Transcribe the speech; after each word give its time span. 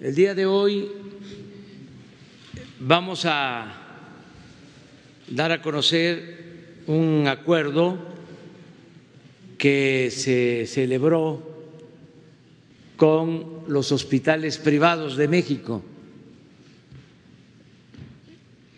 El 0.00 0.12
día 0.16 0.34
de 0.34 0.44
hoy 0.44 0.90
vamos 2.80 3.24
a 3.26 3.72
dar 5.28 5.52
a 5.52 5.62
conocer 5.62 6.82
un 6.88 7.28
acuerdo 7.28 7.96
que 9.56 10.10
se 10.10 10.66
celebró 10.66 11.40
con 12.96 13.62
los 13.68 13.92
hospitales 13.92 14.58
privados 14.58 15.16
de 15.16 15.28
México 15.28 15.80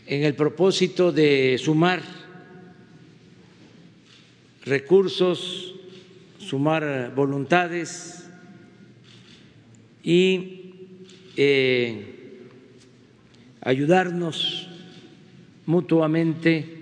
en 0.06 0.22
el 0.22 0.34
propósito 0.34 1.12
de 1.12 1.56
sumar 1.58 2.02
recursos, 4.66 5.76
sumar 6.38 7.14
voluntades 7.16 8.28
y 10.04 10.65
eh, 11.36 12.14
ayudarnos 13.60 14.68
mutuamente 15.66 16.76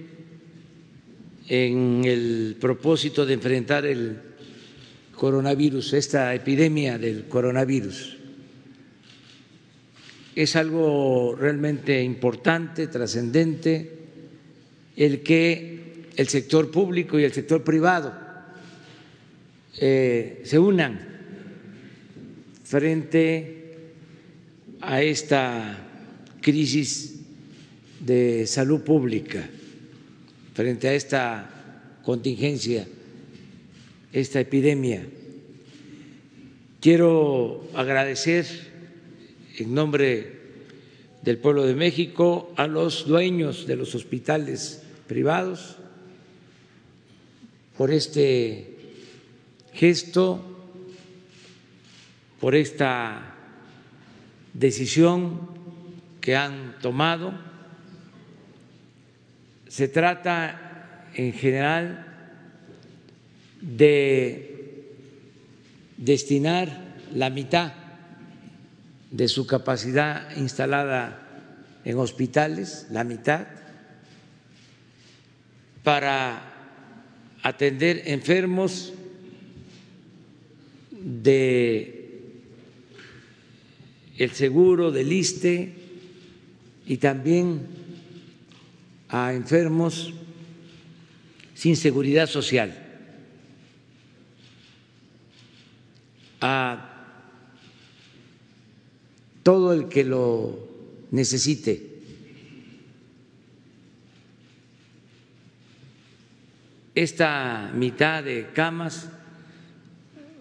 en 1.49 2.03
el 2.05 2.57
propósito 2.61 3.27
de 3.27 3.35
enfrentar 3.35 3.85
el 3.87 4.19
coronavirus, 5.15 5.95
esta 5.95 6.35
epidemia 6.35 6.99
del 6.99 7.25
coronavirus. 7.25 8.17
Es 10.35 10.57
algo 10.57 11.37
realmente 11.39 12.03
importante, 12.03 12.89
trascendente, 12.89 13.91
el 14.97 15.23
que 15.23 16.09
el 16.17 16.29
sector 16.29 16.71
público 16.71 17.19
y 17.19 17.25
el 17.25 17.33
sector 17.33 17.63
privado 17.63 18.13
eh, 19.79 20.43
se 20.45 20.59
unan 20.59 21.01
frente 22.65 23.54
a 24.87 25.03
esta 25.03 25.79
crisis 26.41 27.21
de 28.01 28.47
salud 28.47 28.81
pública, 28.83 29.49
frente 30.55 30.89
a 30.89 30.95
esta 30.95 31.99
contingencia 32.05 32.87
esta 34.15 34.39
epidemia. 34.39 35.05
Quiero 36.81 37.69
agradecer 37.75 38.47
en 39.59 39.75
nombre 39.75 40.39
del 41.23 41.39
pueblo 41.39 41.67
de 41.67 41.75
México 41.75 42.53
a 42.57 42.69
los 42.69 43.09
dueños 43.09 43.67
de 43.67 43.75
los 43.75 43.95
hospitales 43.97 44.83
privados 45.09 45.77
por 47.77 47.91
este 47.91 48.77
gesto, 49.73 50.41
por 52.41 52.55
esta 52.55 53.34
decisión 54.55 55.41
que 56.21 56.37
han 56.37 56.79
tomado. 56.81 57.35
Se 59.69 59.89
trata 59.89 61.11
en 61.15 61.33
general 61.35 62.07
de 63.61 64.89
destinar 65.99 66.95
la 67.13 67.31
mitad 67.31 67.73
de 69.11 69.29
su 69.29 69.47
capacidad 69.47 70.35
instalada 70.37 71.21
en 71.85 71.99
hospitales, 71.99 72.87
la 72.91 73.05
mitad, 73.05 73.47
para 75.83 76.43
atender 77.43 78.03
enfermos 78.07 78.93
de 80.91 81.94
el 84.19 84.31
seguro 84.31 84.91
del 84.91 85.13
ISTE 85.13 85.75
y 86.87 86.97
también 86.99 87.67
a 89.09 89.33
enfermos 89.33 90.13
sin 91.55 91.77
seguridad 91.77 92.29
social. 92.29 92.85
a 96.47 96.91
todo 99.43 99.73
el 99.73 99.89
que 99.89 100.05
lo 100.05 100.69
necesite. 101.11 101.95
Esta 106.95 107.73
mitad 107.75 108.23
de 108.23 108.51
camas 108.53 109.09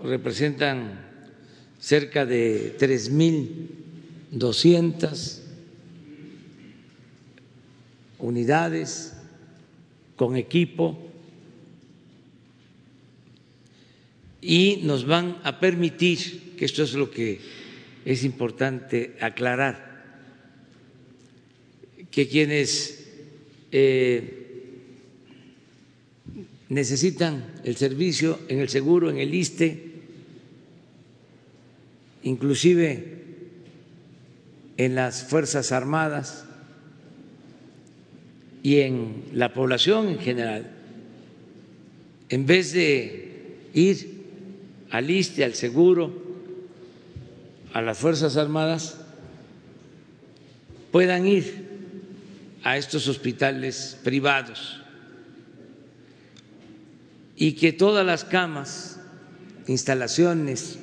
representan 0.03 1.12
cerca 1.83 2.25
de 2.25 2.77
3.200 2.79 5.39
unidades 8.19 9.17
con 10.15 10.37
equipo 10.37 10.97
y 14.39 14.79
nos 14.83 15.05
van 15.05 15.41
a 15.43 15.59
permitir, 15.59 16.53
que 16.55 16.63
esto 16.63 16.83
es 16.83 16.93
lo 16.93 17.11
que 17.11 17.41
es 18.05 18.23
importante 18.23 19.17
aclarar, 19.19 19.91
que 22.09 22.29
quienes 22.29 23.09
eh, 23.73 24.39
necesitan 26.69 27.59
el 27.65 27.75
servicio 27.75 28.39
en 28.47 28.59
el 28.59 28.69
seguro, 28.69 29.09
en 29.09 29.17
el 29.17 29.33
ISTE, 29.33 29.82
inclusive 32.23 33.21
en 34.77 34.95
las 34.95 35.23
Fuerzas 35.23 35.71
Armadas 35.71 36.45
y 38.63 38.79
en 38.79 39.25
la 39.33 39.53
población 39.53 40.07
en 40.07 40.19
general, 40.19 40.71
en 42.29 42.45
vez 42.45 42.73
de 42.73 43.69
ir 43.73 44.23
al 44.89 45.09
ISTE, 45.09 45.43
al 45.43 45.53
seguro, 45.53 46.23
a 47.73 47.81
las 47.81 47.97
Fuerzas 47.97 48.37
Armadas, 48.37 48.99
puedan 50.91 51.27
ir 51.27 51.67
a 52.63 52.77
estos 52.77 53.07
hospitales 53.07 53.97
privados 54.03 54.79
y 57.35 57.53
que 57.53 57.73
todas 57.73 58.05
las 58.05 58.23
camas, 58.23 58.99
instalaciones, 59.67 60.79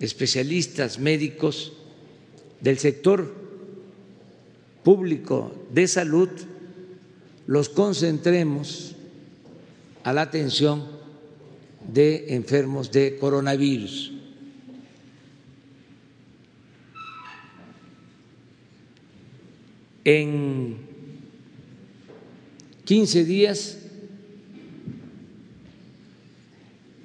especialistas, 0.00 0.98
médicos 0.98 1.72
del 2.60 2.78
sector 2.78 3.34
público 4.82 5.52
de 5.72 5.88
salud 5.88 6.28
los 7.46 7.68
concentremos 7.68 8.94
a 10.04 10.12
la 10.12 10.22
atención 10.22 10.84
de 11.92 12.34
enfermos 12.34 12.90
de 12.90 13.16
coronavirus. 13.18 14.12
En 20.04 20.76
15 22.84 23.24
días 23.24 23.78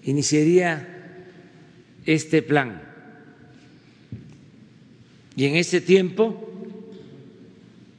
iniciaría 0.03 1.00
este 2.05 2.41
plan. 2.41 2.81
Y 5.35 5.45
en 5.45 5.55
este 5.55 5.81
tiempo 5.81 6.47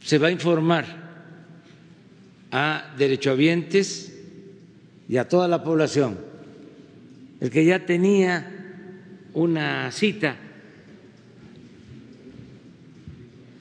se 0.03 0.19
va 0.19 0.29
a 0.29 0.33
informar 0.33 0.85
a 2.51 2.95
derechohabientes 2.99 4.13
y 5.09 5.17
a 5.17 5.29
toda 5.29 5.49
la 5.49 5.65
población. 5.65 6.19
El 7.41 7.51
que 7.51 7.65
ya 7.65 7.87
tenía 7.87 8.91
una 9.35 9.91
cita 9.91 10.37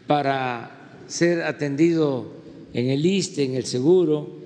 para 0.07 0.71
ser 1.07 1.43
atendido 1.43 2.33
en 2.73 2.89
el 2.89 3.05
ISTE, 3.05 3.45
en 3.45 3.55
el 3.55 3.65
seguro, 3.65 4.39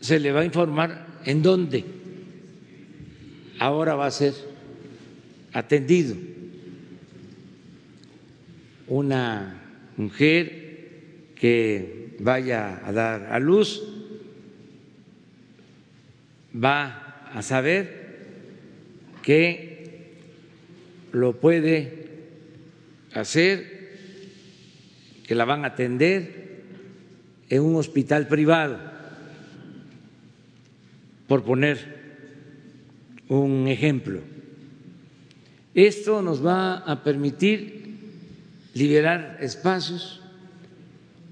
se 0.00 0.18
le 0.18 0.32
va 0.32 0.40
a 0.40 0.44
informar 0.44 1.06
en 1.24 1.42
dónde 1.42 1.99
ahora 3.60 3.94
va 3.94 4.06
a 4.06 4.10
ser 4.10 4.34
atendido. 5.52 6.16
Una 8.88 9.62
mujer 9.98 11.30
que 11.36 12.16
vaya 12.18 12.80
a 12.84 12.90
dar 12.90 13.26
a 13.30 13.38
luz 13.38 13.82
va 16.52 17.28
a 17.32 17.42
saber 17.42 18.00
que 19.22 20.16
lo 21.12 21.38
puede 21.38 22.08
hacer, 23.12 23.90
que 25.26 25.34
la 25.34 25.44
van 25.44 25.64
a 25.64 25.68
atender 25.68 26.62
en 27.50 27.62
un 27.62 27.76
hospital 27.76 28.26
privado, 28.26 28.78
por 31.28 31.44
poner 31.44 31.99
un 33.30 33.68
ejemplo. 33.68 34.20
Esto 35.74 36.20
nos 36.20 36.44
va 36.44 36.78
a 36.78 37.02
permitir 37.04 37.80
liberar 38.74 39.38
espacios 39.40 40.20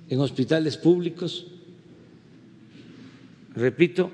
en 0.09 0.21
hospitales 0.21 0.77
públicos, 0.77 1.47
repito, 3.55 4.11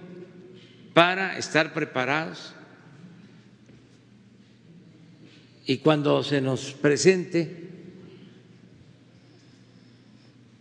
para 0.94 1.38
estar 1.38 1.74
preparados 1.74 2.54
y 5.66 5.78
cuando 5.78 6.22
se 6.22 6.40
nos 6.40 6.72
presente 6.72 7.68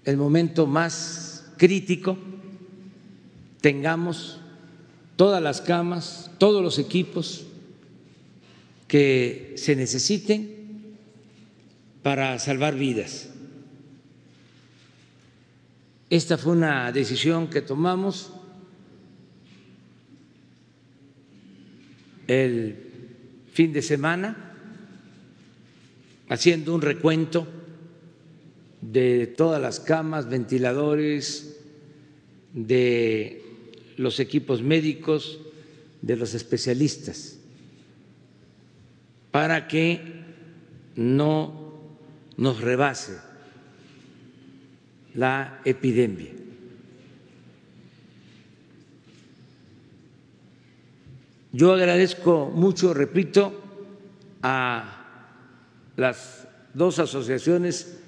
el 0.03 0.17
momento 0.17 0.67
más 0.67 1.53
crítico, 1.57 2.17
tengamos 3.61 4.42
todas 5.15 5.41
las 5.41 5.61
camas, 5.61 6.31
todos 6.37 6.63
los 6.63 6.79
equipos 6.79 7.45
que 8.87 9.53
se 9.57 9.75
necesiten 9.75 10.97
para 12.01 12.37
salvar 12.39 12.75
vidas. 12.75 13.29
Esta 16.09 16.37
fue 16.37 16.53
una 16.53 16.91
decisión 16.91 17.49
que 17.49 17.61
tomamos 17.61 18.31
el 22.27 22.77
fin 23.51 23.73
de 23.73 23.81
semana 23.81 24.55
haciendo 26.29 26.73
un 26.75 26.81
recuento 26.81 27.47
de 28.81 29.27
todas 29.27 29.61
las 29.61 29.79
camas, 29.79 30.29
ventiladores, 30.29 31.59
de 32.53 33.42
los 33.97 34.19
equipos 34.19 34.61
médicos, 34.61 35.39
de 36.01 36.17
los 36.17 36.33
especialistas, 36.33 37.37
para 39.31 39.67
que 39.67 40.01
no 40.97 41.73
nos 42.35 42.59
rebase 42.59 43.17
la 45.15 45.61
epidemia. 45.63 46.31
Yo 51.53 51.71
agradezco 51.71 52.51
mucho, 52.53 52.93
repito, 52.93 53.61
a 54.41 55.05
las 55.95 56.47
dos 56.73 56.99
asociaciones 56.99 57.99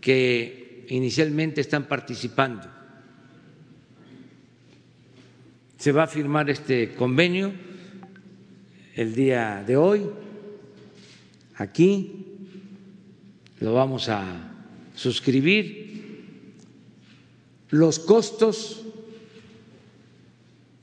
que 0.00 0.86
inicialmente 0.88 1.60
están 1.62 1.88
participando. 1.88 2.79
Se 5.80 5.92
va 5.92 6.02
a 6.02 6.06
firmar 6.06 6.50
este 6.50 6.92
convenio 6.92 7.54
el 8.94 9.14
día 9.14 9.64
de 9.66 9.78
hoy, 9.78 10.02
aquí, 11.56 12.26
lo 13.60 13.72
vamos 13.72 14.10
a 14.10 14.52
suscribir. 14.94 16.26
Los 17.70 17.98
costos 17.98 18.82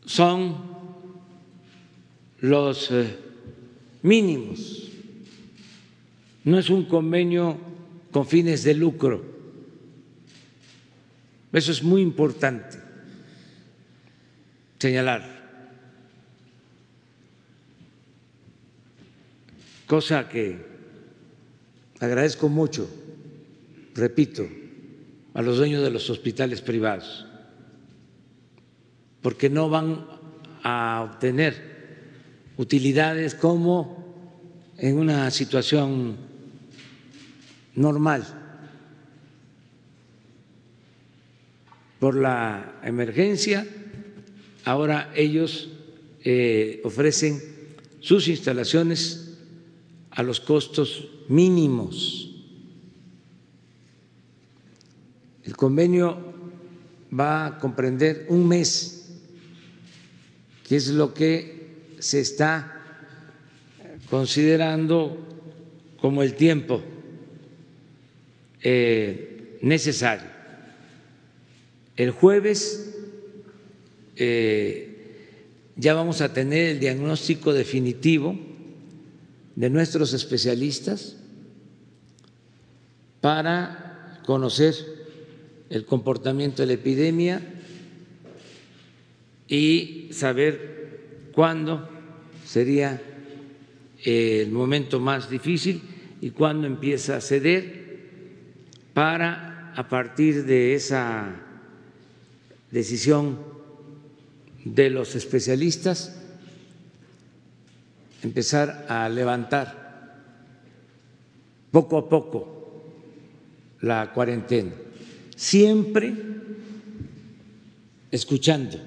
son 0.03 0.65
los 2.39 2.89
eh, 2.89 3.19
mínimos 4.01 4.89
no 6.43 6.57
es 6.57 6.71
un 6.71 6.85
convenio 6.85 7.55
con 8.09 8.25
fines 8.25 8.63
de 8.63 8.73
lucro. 8.73 9.23
Eso 11.53 11.71
es 11.71 11.83
muy 11.83 12.01
importante 12.01 12.86
señalar. 14.79 15.37
Cosa 19.87 20.27
que 20.27 20.65
agradezco 21.99 22.49
mucho, 22.49 22.89
repito, 23.95 24.47
a 25.33 25.41
los 25.41 25.57
dueños 25.57 25.83
de 25.83 25.91
los 25.91 26.09
hospitales 26.09 26.61
privados, 26.61 27.25
porque 29.21 29.49
no 29.49 29.69
van 29.69 30.05
a 30.63 31.07
obtener 31.09 31.77
utilidades 32.57 33.35
como 33.35 34.05
en 34.77 34.97
una 34.97 35.31
situación 35.31 36.17
normal 37.75 38.25
por 41.99 42.15
la 42.15 42.79
emergencia. 42.83 43.65
Ahora 44.67 45.13
ellos 45.15 45.69
eh, 46.25 46.81
ofrecen 46.83 47.41
sus 48.01 48.27
instalaciones 48.27 49.37
a 50.11 50.23
los 50.23 50.41
costos 50.41 51.07
mínimos. 51.29 52.35
El 55.45 55.55
convenio 55.55 56.17
va 57.17 57.45
a 57.45 57.59
comprender 57.59 58.25
un 58.27 58.45
mes, 58.45 59.09
que 60.67 60.75
es 60.75 60.89
lo 60.89 61.13
que 61.13 61.93
se 61.99 62.19
está 62.19 62.81
considerando 64.09 65.17
como 66.01 66.23
el 66.23 66.35
tiempo 66.35 66.83
eh, 68.61 69.59
necesario. 69.61 70.27
El 71.95 72.11
jueves 72.11 72.96
eh, 74.17 74.97
ya 75.75 75.93
vamos 75.93 76.21
a 76.21 76.33
tener 76.33 76.69
el 76.69 76.79
diagnóstico 76.79 77.53
definitivo 77.53 78.37
de 79.55 79.69
nuestros 79.69 80.13
especialistas 80.13 81.15
para 83.21 84.21
conocer 84.25 84.75
el 85.69 85.85
comportamiento 85.85 86.61
de 86.61 86.67
la 86.67 86.73
epidemia 86.73 87.41
y 89.47 90.09
saber 90.11 91.29
cuándo 91.33 91.87
sería 92.45 93.01
el 94.03 94.51
momento 94.51 94.99
más 94.99 95.29
difícil 95.29 95.81
y 96.21 96.31
cuándo 96.31 96.67
empieza 96.67 97.17
a 97.17 97.21
ceder 97.21 97.87
para, 98.93 99.73
a 99.75 99.87
partir 99.87 100.45
de 100.45 100.73
esa 100.73 101.35
decisión 102.71 103.56
de 104.75 104.89
los 104.89 105.15
especialistas, 105.15 106.15
empezar 108.23 108.85
a 108.89 109.07
levantar 109.09 109.87
poco 111.71 111.97
a 111.97 112.09
poco 112.09 112.83
la 113.81 114.11
cuarentena, 114.13 114.71
siempre 115.35 116.13
escuchando 118.11 118.79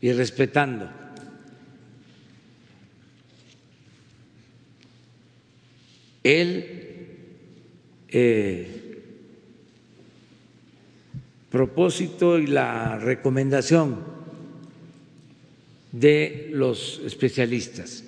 y 0.00 0.12
respetando. 0.12 0.90
El 6.22 6.80
eh, 8.08 8.79
propósito 11.50 12.38
y 12.38 12.46
la 12.46 12.98
recomendación 12.98 13.96
de 15.92 16.48
los 16.52 17.00
especialistas. 17.04 18.04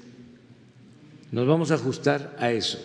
Nos 1.32 1.46
vamos 1.46 1.70
a 1.70 1.74
ajustar 1.74 2.36
a 2.38 2.52
eso. 2.52 2.78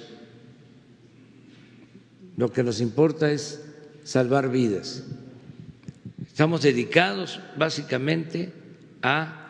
Lo 2.38 2.52
que 2.52 2.64
nos 2.64 2.82
importa 2.82 3.32
es 3.32 3.64
salvar 4.04 4.50
vidas. 4.50 5.04
Estamos 6.26 6.62
dedicados 6.62 7.40
básicamente 7.58 8.52
a 9.02 9.44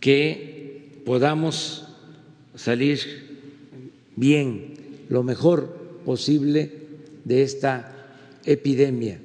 que 0.00 1.02
podamos 1.04 1.88
salir 2.54 3.38
bien, 4.16 4.74
lo 5.08 5.22
mejor 5.22 5.68
posible 6.04 6.72
de 7.24 7.42
esta 7.42 7.92
epidemia. 8.44 9.20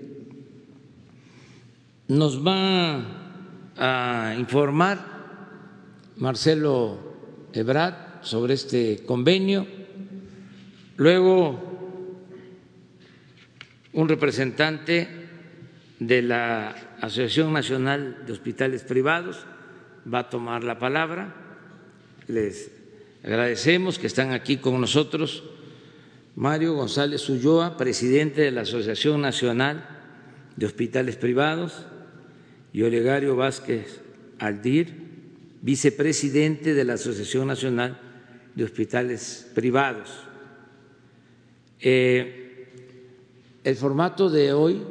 Nos 2.13 2.45
va 2.45 3.01
a 3.75 4.35
informar 4.37 4.99
Marcelo 6.17 6.99
Ebrard 7.53 8.21
sobre 8.21 8.53
este 8.53 9.01
convenio, 9.03 9.65
luego 10.95 11.59
un 13.93 14.07
representante 14.07 15.07
de 15.97 16.21
la 16.21 16.75
Asociación 17.01 17.51
Nacional 17.51 18.23
de 18.27 18.33
Hospitales 18.33 18.83
Privados 18.83 19.47
va 20.05 20.19
a 20.19 20.29
tomar 20.29 20.63
la 20.63 20.77
palabra. 20.77 21.33
Les 22.27 22.69
agradecemos 23.23 23.97
que 23.97 24.05
están 24.05 24.33
aquí 24.33 24.57
con 24.57 24.79
nosotros. 24.79 25.45
Mario 26.35 26.75
González 26.75 27.27
Ulloa, 27.27 27.75
presidente 27.75 28.41
de 28.41 28.51
la 28.51 28.61
Asociación 28.61 29.19
Nacional 29.19 29.89
de 30.57 30.67
Hospitales 30.67 31.15
Privados, 31.15 31.87
y 32.73 32.81
Olegario 32.81 33.35
Vázquez 33.35 34.01
Aldir, 34.39 34.91
vicepresidente 35.61 36.73
de 36.73 36.83
la 36.83 36.95
Asociación 36.95 37.47
Nacional 37.47 37.99
de 38.55 38.63
Hospitales 38.63 39.49
Privados. 39.53 40.09
Eh, 41.79 42.67
el 43.63 43.75
formato 43.75 44.29
de 44.29 44.53
hoy 44.53 44.81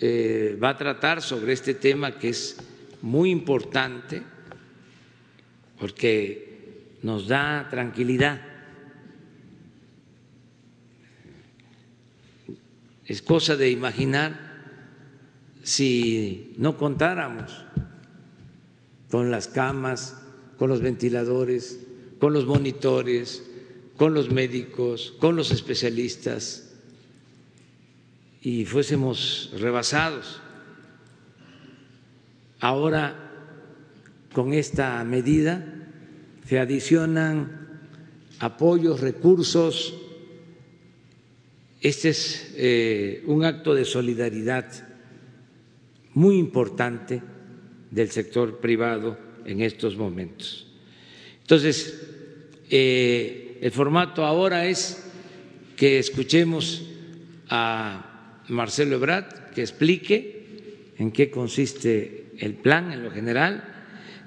eh, 0.00 0.58
va 0.60 0.70
a 0.70 0.78
tratar 0.78 1.20
sobre 1.20 1.52
este 1.52 1.74
tema 1.74 2.18
que 2.18 2.30
es 2.30 2.56
muy 3.02 3.30
importante 3.30 4.22
porque 5.78 6.96
nos 7.02 7.28
da 7.28 7.68
tranquilidad. 7.70 8.40
Es 13.04 13.20
cosa 13.20 13.56
de 13.56 13.70
imaginar 13.70 14.43
si 15.64 16.52
no 16.58 16.76
contáramos 16.76 17.64
con 19.10 19.30
las 19.30 19.48
camas, 19.48 20.16
con 20.58 20.68
los 20.68 20.82
ventiladores, 20.82 21.80
con 22.20 22.32
los 22.34 22.44
monitores, 22.46 23.42
con 23.96 24.12
los 24.12 24.30
médicos, 24.30 25.14
con 25.18 25.36
los 25.36 25.50
especialistas 25.50 26.74
y 28.42 28.66
fuésemos 28.66 29.52
rebasados. 29.58 30.40
Ahora, 32.60 33.32
con 34.34 34.52
esta 34.52 35.02
medida, 35.04 35.64
se 36.46 36.58
adicionan 36.58 37.80
apoyos, 38.38 39.00
recursos. 39.00 39.94
Este 41.80 42.10
es 42.10 42.52
eh, 42.56 43.22
un 43.26 43.44
acto 43.44 43.74
de 43.74 43.86
solidaridad 43.86 44.93
muy 46.14 46.38
importante 46.38 47.22
del 47.90 48.10
sector 48.10 48.58
privado 48.60 49.18
en 49.44 49.60
estos 49.60 49.96
momentos. 49.96 50.66
Entonces, 51.40 52.08
eh, 52.70 53.58
el 53.60 53.70
formato 53.70 54.24
ahora 54.24 54.66
es 54.66 55.10
que 55.76 55.98
escuchemos 55.98 56.88
a 57.48 58.42
Marcelo 58.48 58.96
Ebrard 58.96 59.50
que 59.54 59.62
explique 59.62 60.92
en 60.98 61.10
qué 61.10 61.30
consiste 61.30 62.32
el 62.38 62.54
plan 62.54 62.92
en 62.92 63.02
lo 63.02 63.10
general, 63.10 63.64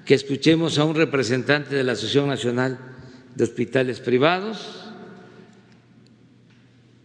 que 0.04 0.14
escuchemos 0.14 0.78
a 0.78 0.84
un 0.84 0.94
representante 0.94 1.74
de 1.74 1.84
la 1.84 1.92
Asociación 1.92 2.28
Nacional 2.28 2.78
de 3.34 3.44
Hospitales 3.44 4.00
Privados, 4.00 4.84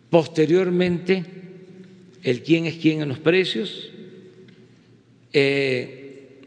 posteriormente 0.09 1.25
el 2.21 2.43
quién 2.43 2.65
es 2.65 2.75
quién 2.75 3.01
en 3.01 3.09
los 3.09 3.19
precios, 3.19 3.91
eh, 5.33 6.41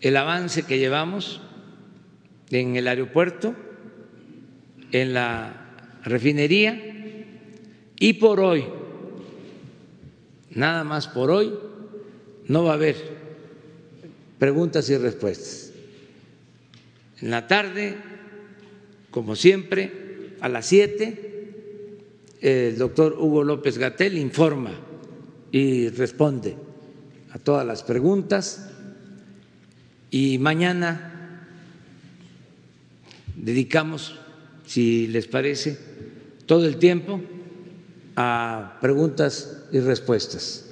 el 0.00 0.16
avance 0.16 0.64
que 0.64 0.78
llevamos 0.78 1.40
en 2.50 2.76
el 2.76 2.88
aeropuerto, 2.88 3.54
en 4.92 5.14
la 5.14 6.00
refinería 6.04 6.80
y 7.98 8.14
por 8.14 8.40
hoy, 8.40 8.64
nada 10.50 10.84
más 10.84 11.08
por 11.08 11.30
hoy, 11.30 11.54
no 12.48 12.64
va 12.64 12.72
a 12.72 12.74
haber 12.74 12.96
preguntas 14.38 14.90
y 14.90 14.96
respuestas. 14.96 15.72
En 17.20 17.30
la 17.30 17.46
tarde, 17.46 17.96
como 19.10 19.34
siempre, 19.34 20.34
a 20.40 20.48
las 20.48 20.66
siete, 20.66 21.52
el 22.40 22.76
doctor 22.76 23.16
Hugo 23.18 23.42
López 23.42 23.78
Gatel 23.78 24.18
informa 24.18 24.72
y 25.50 25.88
responde 25.88 26.65
a 27.36 27.38
todas 27.38 27.66
las 27.66 27.82
preguntas 27.82 28.70
y 30.10 30.38
mañana 30.38 31.44
dedicamos, 33.36 34.18
si 34.64 35.06
les 35.08 35.26
parece, 35.26 35.78
todo 36.46 36.66
el 36.66 36.78
tiempo 36.78 37.20
a 38.16 38.78
preguntas 38.80 39.64
y 39.70 39.80
respuestas. 39.80 40.64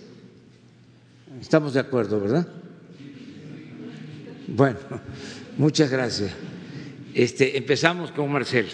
Estamos 1.38 1.74
de 1.74 1.80
acuerdo, 1.80 2.18
¿verdad? 2.18 2.48
Bueno, 4.48 4.78
muchas 5.58 5.90
gracias. 5.90 6.32
Este, 7.12 7.58
empezamos 7.58 8.10
con 8.10 8.32
Marcelo. 8.32 8.70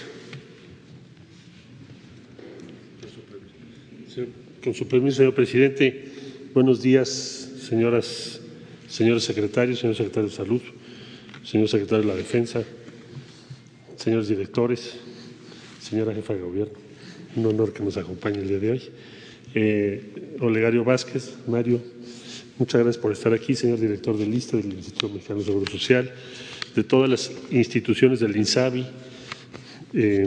Con 4.62 4.74
su 4.74 4.86
permiso, 4.86 5.16
señor 5.16 5.34
presidente, 5.34 6.12
buenos 6.54 6.82
días, 6.82 7.39
señoras 7.70 8.40
señores 8.88 9.22
secretarios, 9.22 9.78
señor 9.78 9.94
secretario 9.94 10.28
de 10.28 10.34
Salud, 10.34 10.60
señor 11.44 11.68
secretario 11.68 12.02
de 12.02 12.08
la 12.08 12.16
Defensa, 12.16 12.64
señores 13.96 14.26
directores, 14.26 14.96
señora 15.80 16.12
jefa 16.12 16.34
de 16.34 16.40
gobierno, 16.40 16.74
un 17.36 17.46
honor 17.46 17.72
que 17.72 17.84
nos 17.84 17.96
acompañe 17.96 18.40
el 18.40 18.48
día 18.48 18.58
de 18.58 18.70
hoy. 18.72 18.82
Eh, 19.54 20.36
Olegario 20.40 20.82
Vázquez, 20.82 21.34
Mario, 21.46 21.80
muchas 22.58 22.80
gracias 22.82 23.00
por 23.00 23.12
estar 23.12 23.32
aquí, 23.32 23.54
señor 23.54 23.78
director 23.78 24.18
del 24.18 24.32
lista 24.32 24.56
del 24.56 24.72
Instituto 24.72 25.08
Mexicano 25.08 25.38
de 25.38 25.46
Seguro 25.46 25.70
Social, 25.70 26.10
de 26.74 26.82
todas 26.82 27.08
las 27.08 27.30
instituciones 27.52 28.18
del 28.18 28.36
INSABI, 28.36 28.84
eh, 29.94 30.26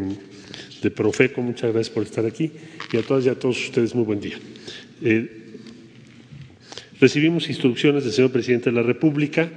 de 0.81 0.91
Profeco, 0.91 1.41
muchas 1.41 1.73
gracias 1.73 1.93
por 1.93 2.03
estar 2.03 2.25
aquí, 2.25 2.53
y 2.93 2.95
a 2.95 3.01
todas 3.01 3.25
y 3.25 3.29
a 3.29 3.35
todos 3.35 3.59
ustedes, 3.59 3.93
muy 3.93 4.05
buen 4.05 4.21
día. 4.21 4.39
Eh, 5.01 5.42
recibimos 7.03 7.49
instrucciones 7.49 8.05
del 8.05 8.13
señor 8.13 8.31
presidente 8.31 8.69
de 8.69 8.77
la 8.77 8.81
República 8.81 9.49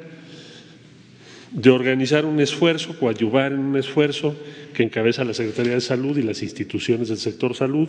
de 1.52 1.70
organizar 1.70 2.26
un 2.26 2.40
esfuerzo, 2.40 2.98
coadyuvar 2.98 3.52
en 3.52 3.60
un 3.60 3.76
esfuerzo 3.76 4.34
que 4.74 4.82
encabeza 4.82 5.22
la 5.22 5.32
Secretaría 5.32 5.74
de 5.74 5.80
Salud 5.80 6.18
y 6.18 6.22
las 6.22 6.42
instituciones 6.42 7.06
del 7.06 7.18
sector 7.18 7.54
salud 7.54 7.88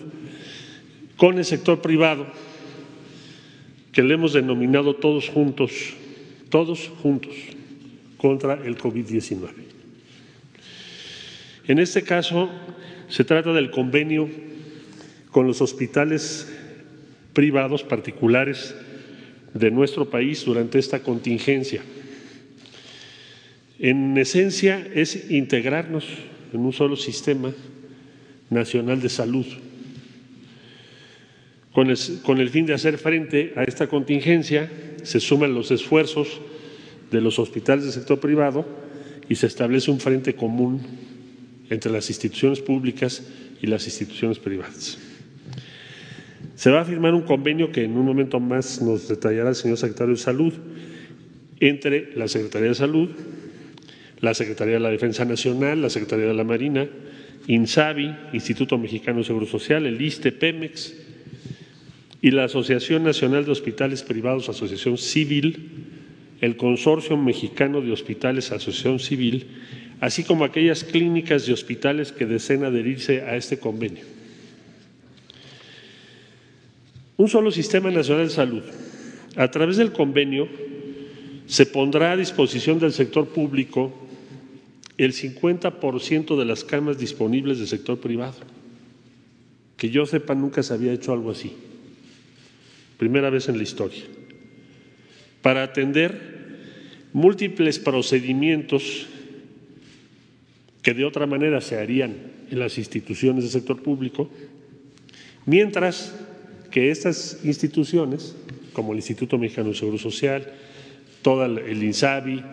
con 1.16 1.40
el 1.40 1.44
sector 1.44 1.82
privado, 1.82 2.28
que 3.92 4.04
le 4.04 4.14
hemos 4.14 4.34
denominado 4.34 4.96
todos 4.96 5.28
juntos, 5.28 5.72
todos 6.52 6.92
juntos, 7.02 7.34
contra 8.18 8.64
el 8.64 8.78
COVID-19. 8.78 9.50
En 11.68 11.80
este 11.80 12.04
caso, 12.04 12.48
se 13.10 13.24
trata 13.24 13.54
del 13.54 13.72
convenio 13.72 14.30
con 15.32 15.48
los 15.48 15.62
hospitales 15.62 16.48
privados 17.34 17.82
particulares 17.82 18.76
de 19.54 19.72
nuestro 19.72 20.10
país 20.10 20.44
durante 20.46 20.80
esta 20.80 21.01
contingencia. 21.01 21.82
En 23.80 24.18
esencia 24.18 24.88
es 24.94 25.30
integrarnos 25.30 26.06
en 26.54 26.60
un 26.62 26.74
solo 26.74 26.96
sistema 26.96 27.54
nacional 28.50 29.01
de 29.01 29.10
salud, 29.10 29.46
con 31.77 32.39
el, 32.39 32.50
fin 32.50 32.66
de 32.66 32.74
hacer 32.74 32.98
frente 32.98 33.54
a 33.56 33.63
esta 33.63 33.86
contingencia 33.86 34.68
se 35.04 35.20
suman 35.20 35.54
los 35.54 35.70
esfuerzos 35.70 36.42
de 37.12 37.22
los 37.22 37.38
hospitales 37.38 37.84
del 37.84 37.94
sector 37.94 38.20
privado 38.20 38.66
y 39.30 39.36
se 39.36 39.46
establece 39.46 39.92
un 39.92 40.00
frente 40.00 40.34
común 40.34 40.82
entre 41.70 41.92
las 41.92 42.10
instituciones 42.10 42.62
públicas 42.62 43.27
y 43.62 43.68
las 43.68 43.86
instituciones 43.86 44.39
privadas. 44.39 44.98
Se 46.56 46.72
va 46.72 46.82
a 46.82 46.86
firmar 46.86 47.13
un 47.13 47.22
convenio 47.22 47.72
que 47.72 47.84
en 47.84 47.98
un 47.98 48.06
momento 48.06 48.39
más 48.39 48.82
nos 48.82 49.08
detallará 49.08 49.50
el 49.50 49.56
señor 49.56 49.77
secretario 49.77 50.15
de 50.15 50.20
Salud 50.20 50.53
entre 51.60 52.15
la 52.15 52.27
Secretaría 52.27 52.70
de 52.70 52.75
Salud, 52.75 53.10
la 54.20 54.34
Secretaría 54.34 54.75
de 54.75 54.79
la 54.79 54.89
Defensa 54.89 55.25
Nacional, 55.25 55.82
la 55.82 55.89
Secretaría 55.89 56.25
de 56.25 56.34
la 56.34 56.44
Marina, 56.44 56.88
INSABI, 57.48 58.15
Instituto 58.34 58.77
Mexicano 58.77 59.20
de 59.20 59.25
Seguro 59.25 59.46
Social, 59.46 59.86
el 59.86 60.01
ISTE, 60.01 60.32
Pemex 60.32 60.96
y 62.22 62.32
la 62.32 62.46
Asociación 62.46 63.03
Nacional 63.03 63.46
de 63.46 63.51
Hospitales 63.51 64.03
Privados, 64.03 64.50
Asociación 64.50 64.98
Civil, 64.98 65.86
el 66.41 66.58
Consorcio 66.58 67.17
Mexicano 67.17 67.82
de 67.82 67.91
Hospitales, 67.91 68.51
Asociación 68.51 69.00
Civil, 69.00 69.48
así 70.00 70.24
como 70.24 70.44
aquellas 70.44 70.84
clínicas 70.84 71.48
y 71.48 71.53
hospitales 71.53 72.12
que 72.12 72.25
deseen 72.25 72.63
adherirse 72.63 73.22
a 73.22 73.36
este 73.36 73.60
convenio. 73.60 74.17
Un 77.18 77.28
solo 77.28 77.50
sistema 77.50 77.90
nacional 77.90 78.28
de 78.28 78.34
salud. 78.34 78.64
A 79.36 79.50
través 79.50 79.78
del 79.78 79.92
convenio 79.92 80.48
se 81.48 81.66
pondrá 81.66 82.12
a 82.12 82.18
disposición 82.18 82.78
del 82.80 82.94
sector 82.94 83.28
público 83.28 83.92
el 84.98 85.14
50% 85.14 86.38
de 86.38 86.46
las 86.46 86.64
camas 86.64 87.00
disponibles 87.00 87.58
del 87.58 87.68
sector 87.68 88.00
privado. 88.00 88.38
Que 89.78 89.90
yo 89.90 90.06
sepa, 90.06 90.36
nunca 90.36 90.62
se 90.62 90.74
había 90.74 90.94
hecho 90.94 91.12
algo 91.12 91.32
así. 91.32 91.54
Primera 92.98 93.30
vez 93.30 93.50
en 93.50 93.58
la 93.58 93.64
historia. 93.64 94.04
Para 95.42 95.64
atender 95.64 96.38
múltiples 97.14 97.80
procedimientos 97.80 99.08
que 100.82 100.94
de 100.94 101.06
otra 101.06 101.26
manera 101.26 101.62
se 101.62 101.80
harían 101.80 102.16
en 102.50 102.60
las 102.60 102.78
instituciones 102.78 103.44
del 103.44 103.52
sector 103.52 103.82
público, 103.82 104.30
mientras 105.46 106.14
que 106.72 106.92
estas 106.92 107.40
instituciones, 107.44 108.36
como 108.74 108.92
el 108.92 109.00
Instituto 109.00 109.38
Mexicano 109.38 109.70
de 109.70 109.76
Seguro 109.76 109.98
Social, 109.98 110.52
todo 111.22 111.46
el 111.46 111.84
INSABI, 111.84 112.44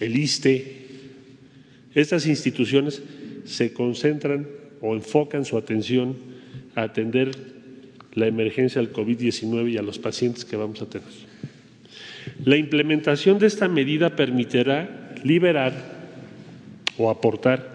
el 0.00 0.16
ISTE, 0.16 0.80
estas 1.94 2.26
instituciones 2.26 3.02
se 3.44 3.72
concentran 3.72 4.46
o 4.80 4.94
enfocan 4.94 5.44
su 5.44 5.58
atención 5.58 6.16
a 6.74 6.82
atender 6.82 7.32
la 8.14 8.26
emergencia 8.26 8.80
del 8.80 8.92
COVID-19 8.92 9.72
y 9.72 9.76
a 9.76 9.82
los 9.82 9.98
pacientes 9.98 10.44
que 10.44 10.56
vamos 10.56 10.80
a 10.82 10.86
tener. 10.86 11.08
La 12.44 12.56
implementación 12.56 13.38
de 13.38 13.46
esta 13.46 13.68
medida 13.68 14.16
permitirá 14.16 15.14
liberar 15.22 15.72
o 16.96 17.10
aportar 17.10 17.74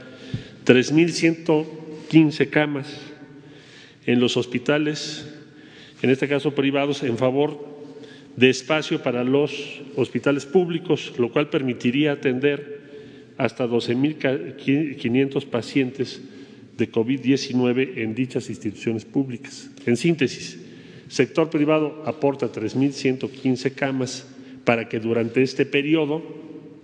3.115 0.66 2.50
camas 2.50 2.88
en 4.06 4.20
los 4.20 4.38
hospitales, 4.38 5.26
en 6.02 6.10
este 6.10 6.28
caso 6.28 6.54
privados, 6.54 7.04
en 7.04 7.18
favor 7.18 7.76
de 8.36 8.50
espacio 8.50 9.02
para 9.02 9.24
los 9.24 9.82
hospitales 9.96 10.46
públicos, 10.46 11.14
lo 11.18 11.32
cual 11.32 11.50
permitiría 11.50 12.14
atender 12.14 12.82
hasta 13.38 13.68
12.500 13.68 15.46
pacientes 15.46 16.22
de 16.78 16.92
COVID-19 16.92 17.98
en 17.98 18.16
dichas 18.16 18.50
instituciones 18.50 19.06
públicas. 19.06 19.70
En 19.86 19.98
síntesis, 19.98 20.60
sector 21.08 21.50
privado 21.50 22.04
aporta 22.06 22.52
3.115 22.52 23.74
camas 23.74 24.28
para 24.66 24.90
que 24.90 25.00
durante 25.00 25.42
este 25.42 25.66
periodo, 25.66 26.22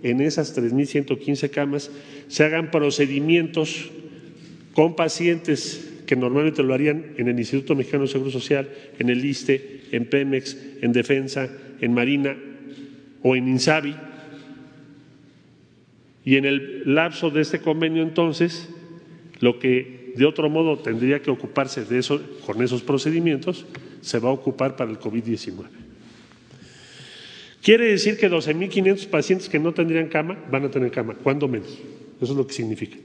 en 0.02 0.20
esas 0.20 0.56
3.115 0.56 1.50
camas, 1.50 1.90
se 2.28 2.44
hagan 2.44 2.70
procedimientos 2.70 3.90
con 4.72 4.96
pacientes 4.96 5.91
que 6.06 6.16
normalmente 6.16 6.62
lo 6.62 6.74
harían 6.74 7.14
en 7.16 7.28
el 7.28 7.38
Instituto 7.38 7.74
Mexicano 7.74 8.04
de 8.04 8.10
Seguro 8.10 8.30
Social, 8.30 8.68
en 8.98 9.08
el 9.08 9.24
ISTE, 9.24 9.82
en 9.92 10.06
Pemex, 10.06 10.56
en 10.80 10.92
Defensa, 10.92 11.48
en 11.80 11.94
Marina 11.94 12.36
o 13.22 13.36
en 13.36 13.48
INSABI. 13.48 13.94
Y 16.24 16.36
en 16.36 16.44
el 16.44 16.82
lapso 16.94 17.30
de 17.30 17.42
este 17.42 17.60
convenio, 17.60 18.02
entonces, 18.02 18.68
lo 19.40 19.58
que 19.58 20.12
de 20.16 20.26
otro 20.26 20.48
modo 20.50 20.78
tendría 20.78 21.20
que 21.22 21.30
ocuparse 21.30 21.84
de 21.84 21.98
eso, 21.98 22.20
con 22.46 22.62
esos 22.62 22.82
procedimientos, 22.82 23.66
se 24.00 24.18
va 24.18 24.28
a 24.28 24.32
ocupar 24.32 24.76
para 24.76 24.90
el 24.90 24.98
COVID-19. 24.98 25.66
Quiere 27.62 27.86
decir 27.86 28.18
que 28.18 28.28
12.500 28.28 29.06
pacientes 29.06 29.48
que 29.48 29.58
no 29.58 29.72
tendrían 29.72 30.08
cama 30.08 30.36
van 30.50 30.64
a 30.64 30.70
tener 30.70 30.90
cama, 30.90 31.14
¿cuándo 31.14 31.46
menos? 31.46 31.78
Eso 32.20 32.32
es 32.32 32.36
lo 32.36 32.46
que 32.46 32.54
significa. 32.54 32.96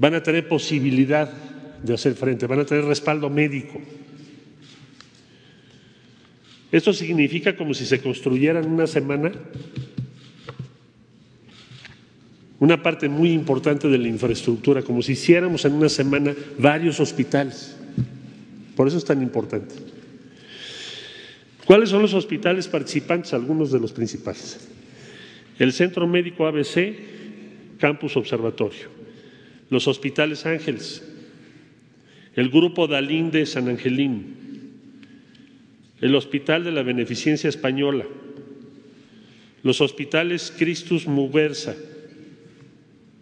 Van 0.00 0.14
a 0.14 0.22
tener 0.22 0.48
posibilidad 0.48 1.30
de 1.82 1.92
hacer 1.92 2.14
frente, 2.14 2.46
van 2.46 2.60
a 2.60 2.64
tener 2.64 2.86
respaldo 2.86 3.28
médico. 3.28 3.78
Esto 6.72 6.94
significa 6.94 7.54
como 7.54 7.74
si 7.74 7.84
se 7.84 8.00
construyera 8.00 8.60
en 8.60 8.70
una 8.70 8.86
semana 8.86 9.30
una 12.60 12.82
parte 12.82 13.10
muy 13.10 13.32
importante 13.32 13.88
de 13.88 13.98
la 13.98 14.08
infraestructura, 14.08 14.80
como 14.80 15.02
si 15.02 15.12
hiciéramos 15.12 15.66
en 15.66 15.74
una 15.74 15.90
semana 15.90 16.34
varios 16.58 16.98
hospitales. 16.98 17.76
Por 18.76 18.88
eso 18.88 18.96
es 18.96 19.04
tan 19.04 19.20
importante. 19.20 19.74
¿Cuáles 21.66 21.90
son 21.90 22.00
los 22.00 22.14
hospitales 22.14 22.68
participantes? 22.68 23.34
Algunos 23.34 23.70
de 23.70 23.80
los 23.80 23.92
principales. 23.92 24.66
El 25.58 25.74
Centro 25.74 26.06
Médico 26.06 26.46
ABC, 26.46 27.76
Campus 27.78 28.16
Observatorio. 28.16 28.99
Los 29.70 29.88
Hospitales 29.88 30.44
Ángeles. 30.44 31.02
El 32.36 32.50
Grupo 32.50 32.86
Dalín 32.86 33.30
de 33.30 33.46
San 33.46 33.68
Angelín. 33.68 34.36
El 36.00 36.14
Hospital 36.14 36.64
de 36.64 36.72
la 36.72 36.82
Beneficencia 36.82 37.48
Española. 37.48 38.04
Los 39.62 39.80
Hospitales 39.80 40.52
Cristus 40.56 41.06
Muguerza 41.06 41.74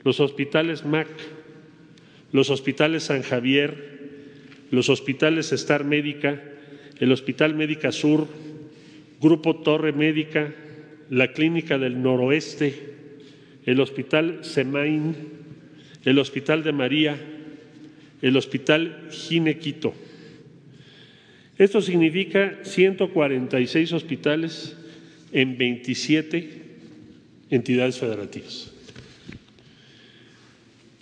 los 0.08 0.20
hospitales 0.20 0.84
MAC, 0.84 1.08
los 2.32 2.50
hospitales 2.50 3.04
San 3.04 3.22
Javier, 3.22 3.98
los 4.70 4.88
hospitales 4.88 5.52
Star 5.52 5.84
Médica, 5.84 6.42
el 6.98 7.12
Hospital 7.12 7.54
Médica 7.54 7.92
Sur, 7.92 8.26
Grupo 9.20 9.56
Torre 9.56 9.92
Médica, 9.92 10.54
la 11.10 11.32
Clínica 11.32 11.78
del 11.78 12.02
Noroeste, 12.02 12.94
el 13.66 13.80
Hospital 13.80 14.38
Semain, 14.42 15.14
el 16.08 16.18
Hospital 16.18 16.62
de 16.62 16.72
María, 16.72 17.18
el 18.22 18.36
Hospital 18.38 19.08
Ginequito. 19.10 19.92
Esto 21.58 21.82
significa 21.82 22.60
146 22.62 23.92
hospitales 23.92 24.74
en 25.32 25.58
27 25.58 26.62
entidades 27.50 27.98
federativas. 27.98 28.72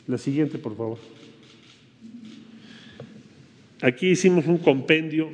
La 0.09 0.19
siguiente, 0.19 0.59
por 0.59 0.77
favor. 0.77 0.99
Aquí 3.83 4.09
hicimos 4.09 4.47
un 4.47 4.59
compendio 4.59 5.31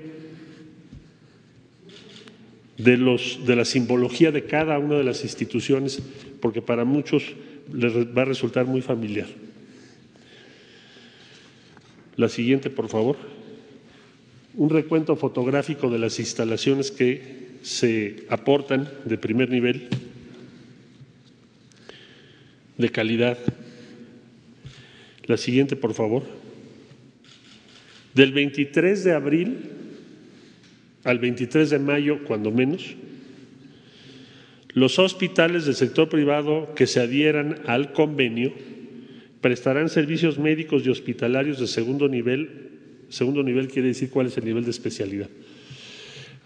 de, 2.76 2.98
los, 2.98 3.46
de 3.46 3.56
la 3.56 3.64
simbología 3.64 4.32
de 4.32 4.44
cada 4.44 4.78
una 4.78 4.96
de 4.96 5.04
las 5.04 5.22
instituciones, 5.22 6.02
porque 6.40 6.60
para 6.60 6.84
muchos 6.84 7.24
les 7.72 7.94
va 7.94 8.22
a 8.22 8.26
resultar 8.26 8.66
muy 8.66 8.82
familiar. 8.82 9.28
La 12.16 12.28
siguiente, 12.28 12.68
por 12.70 12.88
favor. 12.88 13.16
Un 14.54 14.68
recuento 14.68 15.16
fotográfico 15.16 15.88
de 15.88 15.98
las 15.98 16.18
instalaciones 16.18 16.90
que 16.90 17.52
se 17.62 18.24
aportan 18.28 18.88
de 19.04 19.16
primer 19.16 19.48
nivel, 19.48 19.88
de 22.76 22.88
calidad. 22.90 23.38
La 25.24 25.36
siguiente, 25.36 25.74
por 25.76 25.94
favor. 25.94 26.24
Del 28.14 28.32
23 28.32 29.04
de 29.04 29.12
abril 29.12 29.58
al 31.04 31.18
23 31.18 31.70
de 31.70 31.78
mayo, 31.78 32.24
cuando 32.24 32.50
menos, 32.50 32.94
los 34.74 34.98
hospitales 34.98 35.64
del 35.64 35.74
sector 35.74 36.08
privado 36.08 36.74
que 36.74 36.86
se 36.86 37.00
adhieran 37.00 37.60
al 37.66 37.92
convenio 37.92 38.52
prestarán 39.42 39.90
servicios 39.90 40.38
médicos 40.38 40.86
y 40.86 40.88
hospitalarios 40.88 41.58
de 41.58 41.66
segundo 41.66 42.08
nivel. 42.08 42.70
Segundo 43.10 43.42
nivel 43.42 43.68
quiere 43.68 43.88
decir 43.88 44.08
cuál 44.08 44.28
es 44.28 44.38
el 44.38 44.46
nivel 44.46 44.64
de 44.64 44.70
especialidad. 44.70 45.28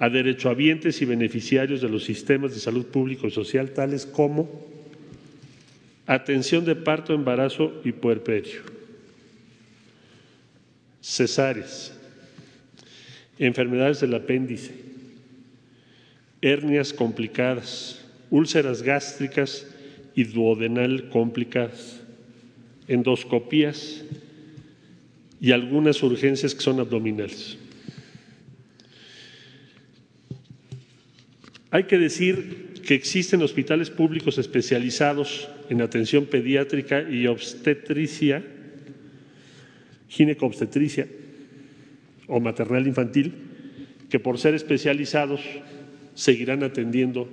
A 0.01 0.09
derechohabientes 0.09 1.01
y 1.01 1.05
beneficiarios 1.05 1.81
de 1.81 1.89
los 1.89 2.05
sistemas 2.05 2.53
de 2.53 2.61
salud 2.61 2.87
público 2.87 3.29
y 3.29 3.31
social, 3.31 3.71
tales 3.71 4.05
como 4.07 4.67
atención 6.07 6.65
de 6.65 6.75
parto, 6.75 7.15
embarazo 7.15 7.81
y 7.85 7.93
puerperio, 7.93 8.63
cesáreas, 11.03 11.93
enfermedades 13.39 14.01
del 14.01 14.15
apéndice, 14.15 14.73
hernias 16.41 16.93
complicadas, 16.93 18.05
úlceras 18.31 18.83
gástricas 18.83 19.67
y 20.15 20.25
duodenal 20.25 21.11
complicadas, 21.11 22.01
endoscopías 22.89 24.05
y 25.41 25.53
algunas 25.53 26.03
urgencias 26.03 26.55
que 26.55 26.61
son 26.61 26.81
abdominales. 26.81 27.59
Hay 31.71 31.85
que 31.85 31.99
decir 31.99 32.81
que 32.87 32.95
existen 32.95 33.43
hospitales 33.43 33.91
públicos 33.91 34.39
especializados 34.39 35.49
en 35.69 35.83
atención 35.83 36.27
pediátrica 36.27 37.03
y 37.03 37.27
obstetricia, 37.27 38.45
gineco-obstetricia 40.09 41.09
o 42.29 42.41
maternal 42.41 42.87
infantil, 42.87 43.35
que 44.09 44.21
por 44.21 44.39
ser 44.39 44.55
especializados 44.55 45.41
seguirán 46.15 46.63
atendiendo 46.63 47.29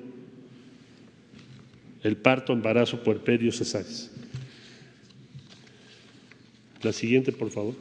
el 2.01 2.17
parto, 2.17 2.51
embarazo, 2.51 3.03
puerperio, 3.03 3.51
cesáreas. 3.51 4.12
La 6.83 6.91
siguiente, 6.91 7.31
por 7.31 7.49
favor. 7.49 7.75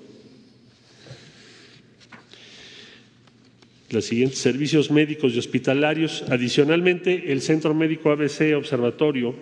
Los 3.91 4.07
siguientes 4.07 4.39
servicios 4.39 4.91
médicos 4.91 5.35
y 5.35 5.39
hospitalarios. 5.39 6.25
Adicionalmente, 6.29 7.33
el 7.33 7.43
Centro 7.43 7.75
Médico 7.75 8.11
ABC 8.11 8.55
Observatorio 8.57 9.35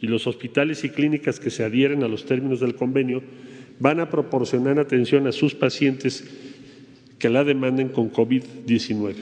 y 0.00 0.06
los 0.08 0.26
hospitales 0.26 0.84
y 0.84 0.90
clínicas 0.90 1.40
que 1.40 1.50
se 1.50 1.64
adhieren 1.64 2.02
a 2.02 2.08
los 2.08 2.26
términos 2.26 2.60
del 2.60 2.74
convenio 2.74 3.22
van 3.78 4.00
a 4.00 4.10
proporcionar 4.10 4.78
atención 4.78 5.26
a 5.26 5.32
sus 5.32 5.54
pacientes 5.54 6.24
que 7.18 7.30
la 7.30 7.44
demanden 7.44 7.88
con 7.88 8.12
COVID-19. 8.12 9.14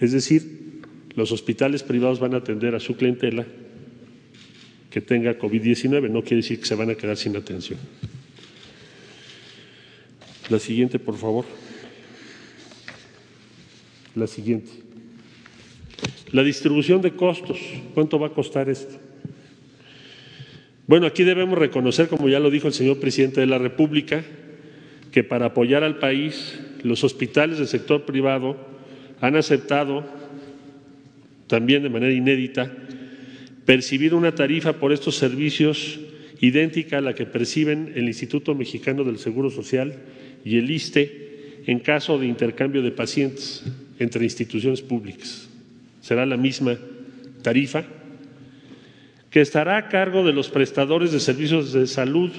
Es 0.00 0.12
decir, 0.12 0.82
los 1.16 1.32
hospitales 1.32 1.82
privados 1.82 2.20
van 2.20 2.34
a 2.34 2.38
atender 2.38 2.74
a 2.74 2.80
su 2.80 2.96
clientela 2.96 3.44
que 4.90 5.00
tenga 5.00 5.38
COVID-19. 5.38 6.10
No 6.10 6.22
quiere 6.22 6.36
decir 6.36 6.60
que 6.60 6.66
se 6.66 6.74
van 6.74 6.90
a 6.90 6.94
quedar 6.94 7.16
sin 7.16 7.36
atención. 7.36 7.78
La 10.48 10.58
siguiente, 10.58 10.98
por 10.98 11.16
favor 11.16 11.44
la 14.18 14.26
siguiente. 14.26 14.70
La 16.32 16.42
distribución 16.42 17.00
de 17.00 17.12
costos, 17.12 17.58
¿cuánto 17.94 18.18
va 18.18 18.28
a 18.28 18.32
costar 18.32 18.68
esto? 18.68 18.96
Bueno, 20.86 21.06
aquí 21.06 21.24
debemos 21.24 21.58
reconocer, 21.58 22.08
como 22.08 22.28
ya 22.28 22.40
lo 22.40 22.50
dijo 22.50 22.66
el 22.66 22.74
señor 22.74 22.98
presidente 22.98 23.40
de 23.40 23.46
la 23.46 23.58
República, 23.58 24.24
que 25.12 25.24
para 25.24 25.46
apoyar 25.46 25.84
al 25.84 25.98
país, 25.98 26.58
los 26.82 27.04
hospitales 27.04 27.58
del 27.58 27.66
sector 27.66 28.04
privado 28.04 28.56
han 29.20 29.36
aceptado, 29.36 30.04
también 31.46 31.82
de 31.82 31.88
manera 31.88 32.12
inédita, 32.12 32.72
percibir 33.64 34.14
una 34.14 34.34
tarifa 34.34 34.74
por 34.74 34.92
estos 34.92 35.16
servicios 35.16 35.98
idéntica 36.40 36.98
a 36.98 37.00
la 37.00 37.14
que 37.14 37.26
perciben 37.26 37.92
el 37.96 38.06
Instituto 38.06 38.54
Mexicano 38.54 39.04
del 39.04 39.18
Seguro 39.18 39.50
Social 39.50 39.94
y 40.48 40.56
el 40.56 40.70
ISTE 40.70 41.62
en 41.66 41.78
caso 41.80 42.18
de 42.18 42.26
intercambio 42.26 42.80
de 42.80 42.90
pacientes 42.90 43.62
entre 43.98 44.24
instituciones 44.24 44.80
públicas. 44.80 45.46
Será 46.00 46.24
la 46.24 46.38
misma 46.38 46.78
tarifa 47.42 47.84
que 49.30 49.42
estará 49.42 49.76
a 49.76 49.88
cargo 49.88 50.24
de 50.24 50.32
los 50.32 50.48
prestadores 50.48 51.12
de 51.12 51.20
servicios 51.20 51.74
de 51.74 51.86
salud 51.86 52.30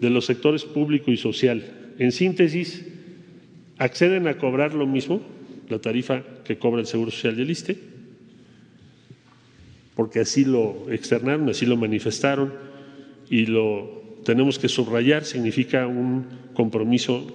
de 0.00 0.10
los 0.10 0.26
sectores 0.26 0.64
público 0.64 1.12
y 1.12 1.16
social. 1.16 1.62
En 2.00 2.10
síntesis, 2.10 2.84
acceden 3.78 4.26
a 4.26 4.36
cobrar 4.36 4.74
lo 4.74 4.88
mismo, 4.88 5.22
la 5.68 5.78
tarifa 5.78 6.24
que 6.42 6.58
cobra 6.58 6.80
el 6.80 6.88
Seguro 6.88 7.12
Social 7.12 7.36
del 7.36 7.50
ISTE, 7.50 7.78
porque 9.94 10.18
así 10.18 10.44
lo 10.44 10.90
externaron, 10.90 11.48
así 11.48 11.66
lo 11.66 11.76
manifestaron 11.76 12.52
y 13.30 13.46
lo 13.46 14.03
tenemos 14.24 14.58
que 14.58 14.68
subrayar, 14.68 15.24
significa 15.24 15.86
un 15.86 16.26
compromiso 16.54 17.26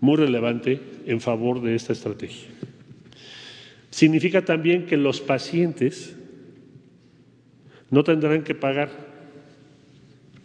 muy 0.00 0.16
relevante 0.16 0.80
en 1.06 1.20
favor 1.20 1.62
de 1.62 1.74
esta 1.74 1.92
estrategia. 1.92 2.48
Significa 3.90 4.44
también 4.44 4.86
que 4.86 4.96
los 4.96 5.20
pacientes 5.20 6.16
no 7.90 8.04
tendrán 8.04 8.44
que 8.44 8.54
pagar 8.54 8.90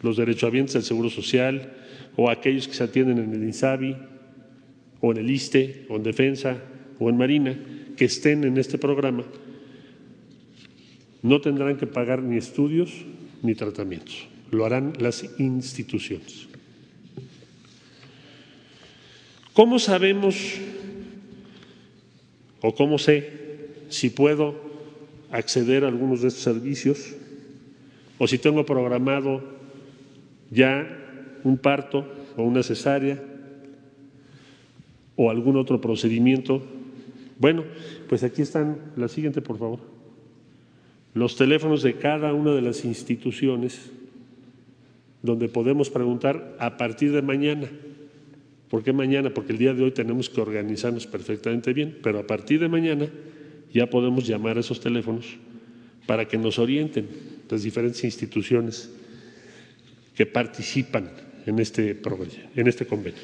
los 0.02 0.18
derechohabientes 0.18 0.74
del 0.74 0.84
Seguro 0.84 1.10
Social 1.10 1.74
o 2.16 2.30
aquellos 2.30 2.68
que 2.68 2.74
se 2.74 2.84
atienden 2.84 3.20
en 3.20 3.34
el 3.34 3.44
INSABI 3.44 3.96
o 5.02 5.12
en 5.12 5.18
el 5.18 5.30
ISTE 5.30 5.86
o 5.90 5.96
en 5.96 6.04
Defensa 6.04 6.58
o 7.00 7.10
en 7.10 7.18
Marina 7.18 7.58
que 7.96 8.06
estén 8.06 8.44
en 8.44 8.58
este 8.58 8.78
programa 8.78 9.24
no 11.22 11.42
tendrán 11.42 11.78
que 11.78 11.88
pagar 11.88 12.22
ni 12.22 12.38
estudios 12.38 12.92
ni 13.42 13.56
tratamientos, 13.56 14.28
lo 14.56 14.66
harán 14.66 14.94
las 15.00 15.24
instituciones. 15.40 16.48
¿Cómo 19.54 19.80
sabemos 19.80 20.36
o 22.62 22.74
cómo 22.74 22.98
sé 22.98 23.30
si 23.90 24.10
puedo 24.10 24.56
acceder 25.32 25.86
a 25.86 25.88
algunos 25.88 26.22
de 26.22 26.30
estos 26.30 26.44
servicios 26.44 27.16
o 28.18 28.28
si 28.28 28.38
tengo 28.38 28.66
programado 28.66 29.44
ya 30.52 30.88
un 31.44 31.58
parto 31.58 32.06
o 32.36 32.44
una 32.44 32.64
cesárea 32.64 33.24
o 35.16 35.30
algún 35.30 35.58
otro 35.58 35.80
procedimiento? 35.80 36.62
Bueno, 37.40 37.64
pues 38.10 38.24
aquí 38.24 38.42
están, 38.42 38.94
la 38.96 39.08
siguiente 39.08 39.42
por 39.42 39.58
favor 39.58 39.96
los 41.16 41.38
teléfonos 41.38 41.82
de 41.82 41.96
cada 41.96 42.34
una 42.34 42.52
de 42.52 42.62
las 42.62 42.84
instituciones 42.84 43.90
donde 45.26 45.50
podemos 45.50 45.90
preguntar 45.90 46.56
a 46.60 46.78
partir 46.78 47.12
de 47.12 47.22
mañana. 47.22 47.68
¿Por 48.70 48.84
qué 48.84 48.94
mañana? 48.94 49.34
Porque 49.34 49.52
el 49.54 49.58
día 49.58 49.74
de 49.74 49.84
hoy 49.84 49.92
tenemos 49.92 50.30
que 50.30 50.40
organizarnos 50.40 51.08
perfectamente 51.08 51.74
bien, 51.74 51.98
pero 52.02 52.20
a 52.20 52.28
partir 52.28 52.60
de 52.60 52.70
mañana 52.70 53.08
ya 53.74 53.90
podemos 53.90 54.26
llamar 54.28 54.58
a 54.58 54.60
esos 54.62 54.80
teléfonos 54.80 55.26
para 56.06 56.28
que 56.28 56.38
nos 56.38 56.60
orienten 56.60 57.08
las 57.50 57.64
diferentes 57.64 58.04
instituciones 58.04 58.92
que 60.16 60.26
participan 60.26 61.12
en 61.46 61.60
este, 61.60 62.00
en 62.56 62.68
este 62.68 62.86
convenio. 62.86 63.22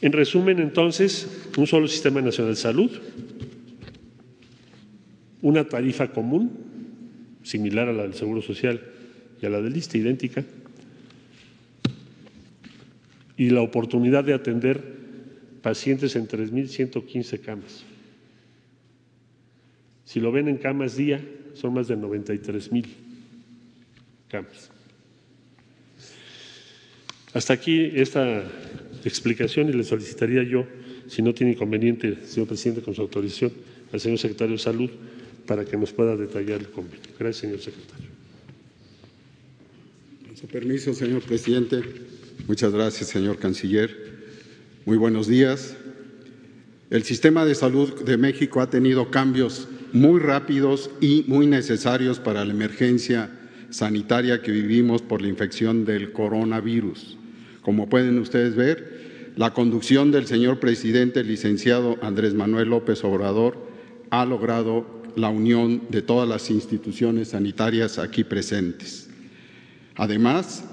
En 0.00 0.12
resumen, 0.12 0.60
entonces, 0.60 1.26
un 1.56 1.66
solo 1.66 1.88
sistema 1.88 2.20
nacional 2.20 2.54
de 2.54 2.60
salud, 2.60 2.90
una 5.42 5.68
tarifa 5.68 6.12
común, 6.12 6.52
similar 7.42 7.88
a 7.88 7.92
la 7.92 8.02
del 8.02 8.14
Seguro 8.14 8.40
Social 8.40 8.80
y 9.40 9.46
a 9.46 9.50
la 9.50 9.60
del 9.60 9.76
ISTE, 9.76 9.98
idéntica, 9.98 10.44
y 13.36 13.50
la 13.50 13.62
oportunidad 13.62 14.24
de 14.24 14.34
atender 14.34 14.82
pacientes 15.62 16.16
en 16.16 16.26
3.115 16.26 17.40
camas. 17.40 17.84
Si 20.04 20.20
lo 20.20 20.32
ven 20.32 20.48
en 20.48 20.56
camas 20.56 20.96
día, 20.96 21.22
son 21.54 21.74
más 21.74 21.88
de 21.88 21.96
93.000 21.96 22.86
camas. 24.28 24.70
Hasta 27.34 27.52
aquí 27.52 27.90
esta 27.94 28.42
explicación 29.04 29.68
y 29.68 29.72
le 29.72 29.84
solicitaría 29.84 30.42
yo, 30.42 30.66
si 31.06 31.22
no 31.22 31.34
tiene 31.34 31.52
inconveniente, 31.52 32.26
señor 32.26 32.48
presidente, 32.48 32.82
con 32.82 32.94
su 32.94 33.02
autorización, 33.02 33.52
al 33.92 34.00
señor 34.00 34.18
secretario 34.18 34.54
de 34.54 34.58
Salud, 34.58 34.90
para 35.46 35.64
que 35.64 35.76
nos 35.76 35.92
pueda 35.92 36.16
detallar 36.16 36.60
el 36.60 36.70
convenio. 36.70 37.00
Gracias, 37.18 37.42
señor 37.42 37.60
secretario. 37.60 38.07
Su 40.38 40.46
permiso, 40.46 40.94
señor 40.94 41.22
presidente. 41.22 41.82
Muchas 42.46 42.72
gracias, 42.72 43.08
señor 43.08 43.38
canciller. 43.38 43.90
Muy 44.86 44.96
buenos 44.96 45.26
días. 45.26 45.74
El 46.90 47.02
sistema 47.02 47.44
de 47.44 47.56
salud 47.56 48.04
de 48.04 48.16
México 48.18 48.60
ha 48.60 48.70
tenido 48.70 49.10
cambios 49.10 49.66
muy 49.92 50.20
rápidos 50.20 50.90
y 51.00 51.24
muy 51.26 51.48
necesarios 51.48 52.20
para 52.20 52.44
la 52.44 52.52
emergencia 52.52 53.32
sanitaria 53.70 54.40
que 54.40 54.52
vivimos 54.52 55.02
por 55.02 55.22
la 55.22 55.26
infección 55.26 55.84
del 55.84 56.12
coronavirus. 56.12 57.16
Como 57.62 57.88
pueden 57.88 58.20
ustedes 58.20 58.54
ver, 58.54 59.32
la 59.34 59.52
conducción 59.52 60.12
del 60.12 60.28
señor 60.28 60.60
presidente, 60.60 61.24
licenciado 61.24 61.98
Andrés 62.00 62.34
Manuel 62.34 62.68
López 62.68 63.02
Obrador, 63.02 63.58
ha 64.10 64.24
logrado 64.24 65.02
la 65.16 65.30
unión 65.30 65.82
de 65.88 66.00
todas 66.00 66.28
las 66.28 66.48
instituciones 66.48 67.30
sanitarias 67.30 67.98
aquí 67.98 68.22
presentes. 68.22 69.07
Además, 69.98 70.64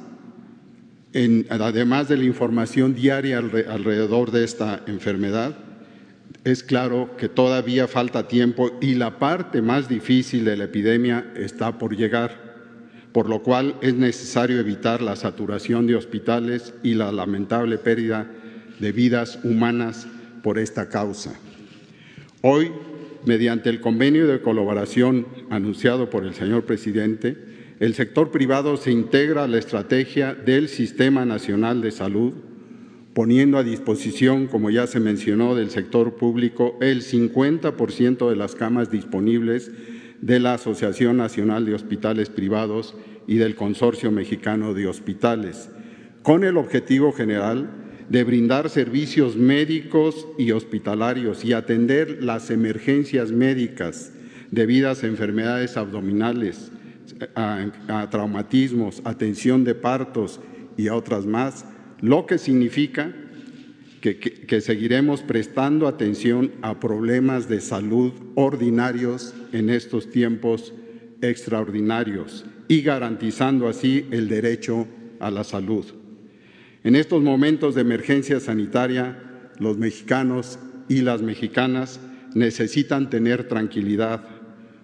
además 1.50 2.08
de 2.08 2.18
la 2.18 2.24
información 2.26 2.94
diaria 2.94 3.40
alrededor 3.40 4.30
de 4.32 4.44
esta 4.44 4.84
enfermedad, 4.86 5.58
es 6.44 6.62
claro 6.62 7.18
que 7.18 7.28
todavía 7.28 7.88
falta 7.88 8.28
tiempo 8.28 8.78
y 8.82 8.94
la 8.94 9.18
parte 9.18 9.64
más 9.64 9.90
difícil 9.90 10.46
de 10.46 10.58
la 10.58 10.66
epidemia 10.66 11.26
está 11.36 11.80
por 11.80 11.98
llegar, 11.98 12.40
por 13.12 13.28
lo 13.28 13.42
cual 13.42 13.78
es 13.82 13.96
necesario 13.96 14.60
evitar 14.60 15.02
la 15.02 15.16
saturación 15.16 15.88
de 15.88 15.96
hospitales 15.96 16.76
y 16.84 16.94
la 16.94 17.12
lamentable 17.12 17.80
pérdida 17.80 18.28
de 18.80 18.92
vidas 18.92 19.40
humanas 19.44 20.08
por 20.44 20.60
esta 20.60 20.88
causa. 20.88 21.34
Hoy 22.42 22.72
mediante 23.26 23.72
el 23.72 23.82
convenio 23.82 24.28
de 24.28 24.42
colaboración 24.42 25.26
anunciado 25.50 26.12
por 26.12 26.26
el 26.26 26.36
señor 26.36 26.66
presidente, 26.66 27.55
el 27.80 27.94
sector 27.94 28.32
privado 28.32 28.78
se 28.78 28.92
integra 28.92 29.44
a 29.44 29.48
la 29.48 29.58
estrategia 29.58 30.34
del 30.34 30.70
Sistema 30.70 31.26
Nacional 31.26 31.82
de 31.82 31.92
Salud, 31.92 32.34
poniendo 33.14 33.58
a 33.58 33.64
disposición, 33.64 34.48
como 34.48 34.70
ya 34.70 34.88
se 34.88 35.00
mencionó, 35.02 35.56
del 35.56 35.70
sector 35.70 36.16
público 36.16 36.78
el 36.82 37.02
50% 37.02 38.30
de 38.30 38.36
las 38.36 38.56
camas 38.56 38.92
disponibles 38.92 39.72
de 40.22 40.40
la 40.40 40.54
Asociación 40.54 41.18
Nacional 41.18 41.66
de 41.66 41.74
Hospitales 41.74 42.30
Privados 42.30 42.96
y 43.28 43.36
del 43.36 43.56
Consorcio 43.56 44.10
Mexicano 44.10 44.74
de 44.74 44.88
Hospitales, 44.88 45.70
con 46.24 46.46
el 46.46 46.58
objetivo 46.58 47.12
general 47.12 47.70
de 48.10 48.24
brindar 48.24 48.70
servicios 48.70 49.36
médicos 49.36 50.28
y 50.38 50.52
hospitalarios 50.52 51.44
y 51.44 51.54
atender 51.54 52.24
las 52.24 52.52
emergencias 52.52 53.32
médicas 53.32 54.14
debidas 54.52 55.04
a 55.04 55.08
enfermedades 55.08 55.76
abdominales, 55.76 56.72
a, 57.36 58.08
traumatismos, 58.10 59.02
atención 59.06 59.64
de 59.64 59.76
partos 59.76 60.40
y 60.78 60.88
a 60.88 60.96
otras 60.96 61.26
más, 61.26 61.66
lo 62.02 62.26
que 62.26 62.38
significa 62.38 63.14
que, 64.02 64.62
seguiremos 64.62 65.22
prestando 65.22 65.88
atención 65.88 66.52
a 66.62 66.80
problemas 66.80 67.50
de 67.50 67.60
salud 67.60 68.14
ordinarios 68.36 69.34
en 69.52 69.70
estos 69.70 70.12
tiempos 70.12 70.74
extraordinarios 71.22 72.46
y 72.68 72.82
garantizando 72.82 73.68
así 73.68 74.06
el 74.12 74.28
derecho 74.28 74.88
a 75.20 75.32
la 75.32 75.44
salud. 75.44 75.86
En 76.84 76.96
estos 76.96 77.24
momentos 77.24 77.74
de 77.74 77.82
emergencia 77.82 78.40
sanitaria, 78.40 79.50
los 79.58 79.78
mexicanos 79.78 80.60
y 80.88 81.02
las 81.02 81.24
mexicanas 81.24 82.00
necesitan 82.36 83.10
tener 83.10 83.48
tranquilidad, 83.48 84.24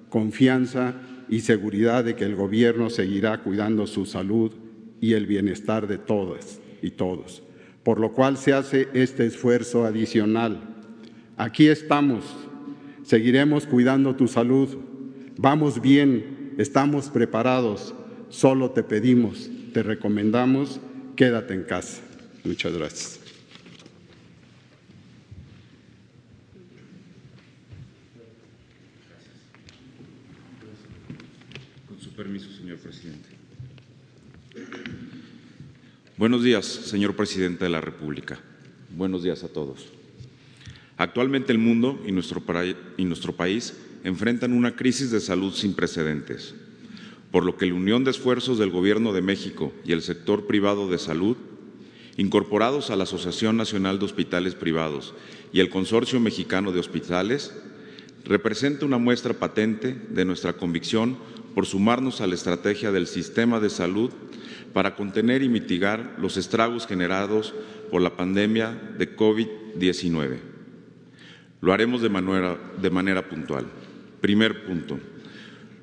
confianza 0.10 0.96
y 1.32 1.40
seguridad 1.40 2.04
de 2.04 2.16
que 2.16 2.26
el 2.26 2.36
gobierno 2.36 2.92
seguirá 2.92 3.40
cuidando 3.40 3.88
su 3.88 4.06
salud 4.06 4.52
y 5.00 5.14
el 5.14 5.26
bienestar 5.26 5.88
de 5.88 5.98
todas 5.98 6.60
y 6.84 6.92
todos, 6.92 7.42
por 7.82 8.00
lo 8.00 8.14
cual 8.14 8.38
se 8.38 8.54
hace 8.54 8.88
este 8.94 9.26
esfuerzo 9.26 9.86
adicional. 9.86 10.60
Aquí 11.38 11.68
estamos, 11.68 12.24
Seguiremos 13.04 13.66
cuidando 13.66 14.16
tu 14.16 14.28
salud. 14.28 14.70
Vamos 15.38 15.82
bien, 15.82 16.54
estamos 16.58 17.10
preparados. 17.10 17.94
Solo 18.30 18.72
te 18.72 18.84
pedimos, 18.84 19.50
te 19.74 19.84
recomendamos, 19.84 20.80
quédate 21.16 21.54
en 21.54 21.64
casa. 21.64 22.02
Muchas 22.44 22.74
gracias. 22.74 23.20
Con 31.88 32.00
su 32.00 32.14
permiso, 32.14 32.50
señor 32.52 32.78
presidente. 32.78 33.30
Buenos 36.22 36.44
días, 36.44 36.68
señor 36.68 37.16
presidente 37.16 37.64
de 37.64 37.72
la 37.72 37.82
República. 37.82 38.40
Buenos 38.96 39.24
días 39.24 39.44
a 39.44 39.48
todos. 39.48 39.88
Actualmente 40.96 41.52
el 41.52 41.58
mundo 41.58 42.00
y 42.06 42.12
nuestro, 42.12 42.44
y 42.96 43.06
nuestro 43.06 43.34
país 43.34 43.74
enfrentan 44.04 44.54
una 44.54 44.76
crisis 44.76 45.10
de 45.10 45.20
salud 45.20 45.52
sin 45.52 45.74
precedentes, 45.74 46.54
por 47.32 47.44
lo 47.44 47.58
que 47.58 47.66
la 47.66 47.74
unión 47.74 48.04
de 48.04 48.12
esfuerzos 48.12 48.60
del 48.60 48.70
Gobierno 48.70 49.14
de 49.14 49.24
México 49.24 49.74
y 49.84 49.94
el 49.94 50.04
sector 50.04 50.46
privado 50.46 50.88
de 50.92 51.00
salud, 51.00 51.38
incorporados 52.18 52.92
a 52.92 52.96
la 52.96 53.06
Asociación 53.06 53.58
Nacional 53.58 53.98
de 53.98 54.06
Hospitales 54.06 54.54
Privados 54.54 55.16
y 55.52 55.60
el 55.60 55.72
Consorcio 55.72 56.20
Mexicano 56.20 56.72
de 56.72 56.82
Hospitales, 56.82 57.52
representa 58.26 58.86
una 58.86 59.00
muestra 59.00 59.34
patente 59.34 60.00
de 60.12 60.24
nuestra 60.24 60.54
convicción 60.54 61.18
por 61.56 61.66
sumarnos 61.66 62.22
a 62.22 62.28
la 62.28 62.36
estrategia 62.36 62.92
del 62.92 63.08
sistema 63.08 63.60
de 63.60 63.72
salud 63.72 64.12
para 64.74 64.96
contener 64.96 65.44
y 65.44 65.50
mitigar 65.50 66.16
los 66.20 66.38
estragos 66.38 66.88
generados 66.88 67.54
por 67.90 68.02
la 68.02 68.16
pandemia 68.16 68.72
de 68.98 69.16
COVID-19. 69.16 70.38
Lo 71.62 71.74
haremos 71.74 72.02
de 72.02 72.10
manera, 72.10 73.30
puntual. 73.30 73.66
Primer 74.20 74.66
punto. 74.66 75.00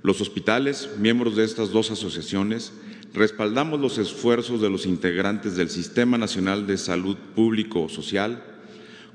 Los 0.03 0.21
hospitales, 0.21 0.91
miembros 0.99 1.37
de 1.37 1.45
estas 1.45 1.71
dos 1.71 1.91
asociaciones, 1.91 2.73
respaldamos 3.15 3.81
los 3.81 3.99
esfuerzos 3.99 4.61
de 4.61 4.71
los 4.71 4.87
integrantes 4.87 5.57
del 5.57 5.71
Sistema 5.71 6.19
Nacional 6.19 6.67
de 6.67 6.79
Salud 6.79 7.17
Público 7.35 7.89
Social 7.89 8.43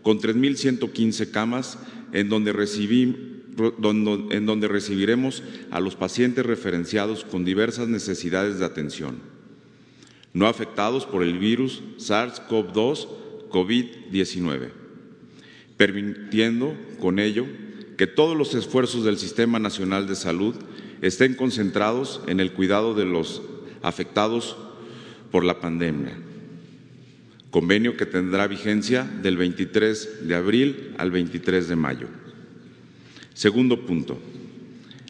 con 0.03 0.19
3.115 0.19 1.31
camas 1.31 1.79
en 2.11 2.29
donde, 2.29 2.51
en 2.51 4.45
donde 4.45 4.67
recibiremos 4.67 5.43
a 5.71 5.79
los 5.79 5.95
pacientes 5.95 6.45
referenciados 6.45 7.23
con 7.23 7.45
diversas 7.45 7.87
necesidades 7.87 8.59
de 8.59 8.65
atención, 8.65 9.32
no 10.33 10.47
afectados 10.47 11.05
por 11.05 11.23
el 11.23 11.37
virus 11.37 11.81
SARS-CoV-2 11.97 13.07
COVID-19, 13.49 14.69
permitiendo 15.77 16.75
con 16.99 17.19
ello 17.19 17.45
que 17.97 18.07
todos 18.07 18.35
los 18.35 18.55
esfuerzos 18.55 19.03
del 19.03 19.17
Sistema 19.17 19.59
Nacional 19.59 20.07
de 20.07 20.15
Salud 20.15 20.55
estén 21.01 21.35
concentrados 21.35 22.21
en 22.27 22.39
el 22.39 22.53
cuidado 22.53 22.95
de 22.95 23.05
los 23.05 23.41
afectados 23.83 24.57
por 25.31 25.43
la 25.43 25.59
pandemia. 25.59 26.17
Convenio 27.51 27.95
que 27.95 28.07
tendrá 28.07 28.47
vigencia 28.47 29.03
del 29.03 29.37
23 29.37 30.27
de 30.27 30.35
abril 30.35 30.95
al 30.97 31.11
23 31.11 31.67
de 31.67 31.75
mayo. 31.75 32.07
Segundo 33.35 33.85
punto. 33.85 34.17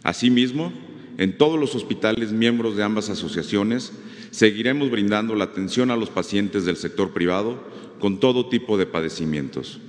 Asimismo, 0.03 0.73
en 1.17 1.37
todos 1.37 1.57
los 1.57 1.75
hospitales 1.75 2.33
miembros 2.33 2.75
de 2.75 2.83
ambas 2.83 3.09
asociaciones 3.09 3.93
seguiremos 4.33 4.91
brindando 4.91 5.35
la 5.35 5.45
atención 5.45 5.91
a 5.91 5.95
los 5.95 6.09
pacientes 6.09 6.65
del 6.65 6.75
sector 6.75 7.13
privado 7.13 7.63
con 7.99 8.19
todo 8.19 8.49
tipo 8.49 8.77
de 8.77 8.85
padecimientos 8.85 9.79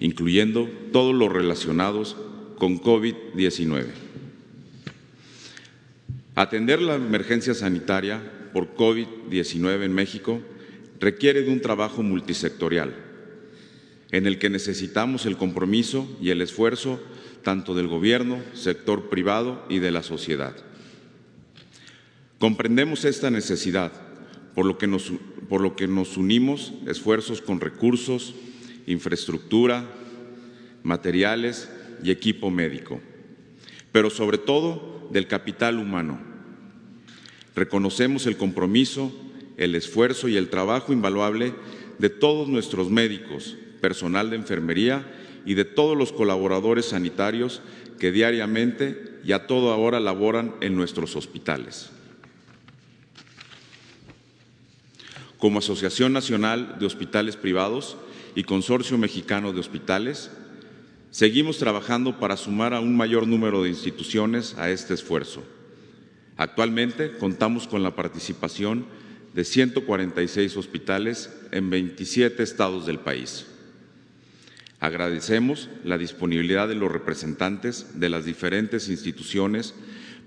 incluyendo 0.00 0.68
todos 0.92 1.14
los 1.14 1.32
relacionados 1.32 2.16
con 2.56 2.80
COVID-19. 2.80 3.86
Atender 6.34 6.80
la 6.80 6.94
emergencia 6.94 7.54
sanitaria 7.54 8.22
por 8.52 8.74
COVID-19 8.74 9.82
en 9.82 9.92
México 9.92 10.40
requiere 11.00 11.42
de 11.42 11.50
un 11.50 11.60
trabajo 11.60 12.02
multisectorial, 12.02 12.94
en 14.10 14.26
el 14.26 14.38
que 14.38 14.50
necesitamos 14.50 15.26
el 15.26 15.36
compromiso 15.36 16.08
y 16.20 16.30
el 16.30 16.40
esfuerzo 16.40 17.00
tanto 17.42 17.74
del 17.74 17.88
gobierno, 17.88 18.40
sector 18.54 19.08
privado 19.08 19.64
y 19.68 19.78
de 19.78 19.90
la 19.90 20.02
sociedad. 20.02 20.56
Comprendemos 22.38 23.04
esta 23.04 23.30
necesidad, 23.30 23.90
por 24.54 24.64
lo 24.64 24.78
que 24.78 24.86
nos, 24.86 26.16
unimos 26.16 26.72
esfuerzos 26.86 27.42
con 27.42 27.60
recursos, 27.60 28.32
infraestructura, 28.86 29.84
materiales 30.84 31.68
y 32.02 32.12
equipo 32.12 32.50
médico, 32.52 33.00
pero 33.90 34.08
sobre 34.08 34.38
todo 34.38 35.08
del 35.10 35.26
capital 35.26 35.78
humano. 35.78 36.20
Reconocemos 37.56 38.26
el 38.26 38.36
compromiso, 38.36 39.12
el 39.56 39.74
esfuerzo 39.74 40.28
y 40.28 40.36
el 40.36 40.48
trabajo 40.48 40.92
invaluable 40.92 41.54
de 41.98 42.08
todos 42.08 42.48
nuestros 42.48 42.88
médicos, 42.88 43.56
personal 43.80 44.30
de 44.30 44.36
enfermería 44.36 45.04
y 45.44 45.54
de 45.54 45.64
todos 45.64 45.96
los 45.96 46.12
colaboradores 46.12 46.86
sanitarios 46.86 47.62
que 47.98 48.12
diariamente 48.12 49.18
y 49.24 49.32
a 49.32 49.48
toda 49.48 49.74
hora 49.74 49.98
laboran 49.98 50.54
en 50.60 50.76
nuestros 50.76 51.16
hospitales. 51.16 51.90
Como 55.38 55.60
Asociación 55.60 56.12
Nacional 56.12 56.76
de 56.78 56.86
Hospitales 56.86 57.36
Privados, 57.36 57.96
y 58.38 58.44
Consorcio 58.44 58.96
Mexicano 58.98 59.52
de 59.52 59.58
Hospitales, 59.58 60.30
seguimos 61.10 61.58
trabajando 61.58 62.20
para 62.20 62.36
sumar 62.36 62.72
a 62.72 62.78
un 62.78 62.96
mayor 62.96 63.26
número 63.26 63.64
de 63.64 63.68
instituciones 63.68 64.56
a 64.58 64.70
este 64.70 64.94
esfuerzo. 64.94 65.42
Actualmente 66.36 67.16
contamos 67.18 67.66
con 67.66 67.82
la 67.82 67.96
participación 67.96 68.86
de 69.34 69.44
146 69.44 70.56
hospitales 70.56 71.36
en 71.50 71.68
27 71.68 72.42
estados 72.44 72.86
del 72.86 73.00
país. 73.00 73.46
Agradecemos 74.78 75.68
la 75.82 75.98
disponibilidad 75.98 76.68
de 76.68 76.76
los 76.76 76.92
representantes 76.92 77.98
de 77.98 78.08
las 78.08 78.24
diferentes 78.24 78.88
instituciones 78.88 79.74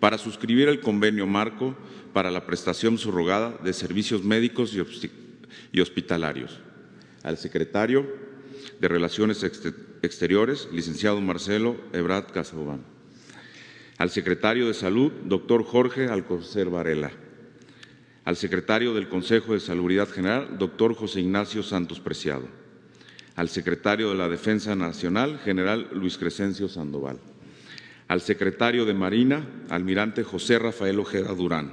para 0.01 0.17
suscribir 0.17 0.67
el 0.67 0.81
convenio 0.81 1.27
marco 1.27 1.77
para 2.11 2.31
la 2.31 2.45
prestación 2.45 2.97
subrogada 2.97 3.57
de 3.63 3.71
servicios 3.71 4.23
médicos 4.23 4.75
y 5.71 5.79
hospitalarios. 5.79 6.59
Al 7.23 7.37
secretario 7.37 8.05
de 8.79 8.87
Relaciones 8.87 9.43
Exteriores, 10.01 10.67
licenciado 10.73 11.21
Marcelo 11.21 11.77
Ebrard 11.93 12.31
Casabován, 12.33 12.81
al 13.99 14.09
secretario 14.09 14.67
de 14.67 14.73
Salud, 14.73 15.11
doctor 15.25 15.63
Jorge 15.63 16.07
Alcocer 16.07 16.71
Varela, 16.71 17.11
al 18.25 18.35
secretario 18.35 18.95
del 18.95 19.07
Consejo 19.07 19.53
de 19.53 19.59
Salubridad 19.59 20.09
General, 20.09 20.57
doctor 20.57 20.95
José 20.95 21.21
Ignacio 21.21 21.61
Santos 21.61 21.99
Preciado, 21.99 22.47
al 23.35 23.49
secretario 23.49 24.09
de 24.09 24.15
la 24.15 24.29
Defensa 24.29 24.75
Nacional, 24.75 25.39
general 25.45 25.89
Luis 25.93 26.17
Crescencio 26.17 26.67
Sandoval, 26.67 27.19
al 28.11 28.19
secretario 28.19 28.83
de 28.83 28.93
Marina, 28.93 29.47
almirante 29.69 30.25
José 30.25 30.59
Rafael 30.59 30.99
Ojeda 30.99 31.33
Durán, 31.33 31.71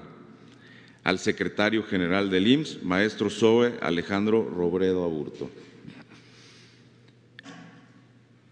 al 1.03 1.19
secretario 1.19 1.83
general 1.83 2.31
del 2.31 2.47
IMSS, 2.47 2.85
maestro 2.85 3.29
Zoe 3.29 3.75
Alejandro 3.83 4.49
Robredo 4.49 5.03
Aburto, 5.03 5.51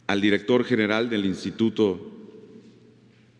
al 0.09 0.21
director 0.21 0.65
general 0.65 1.09
del 1.09 1.27
Instituto, 1.27 2.11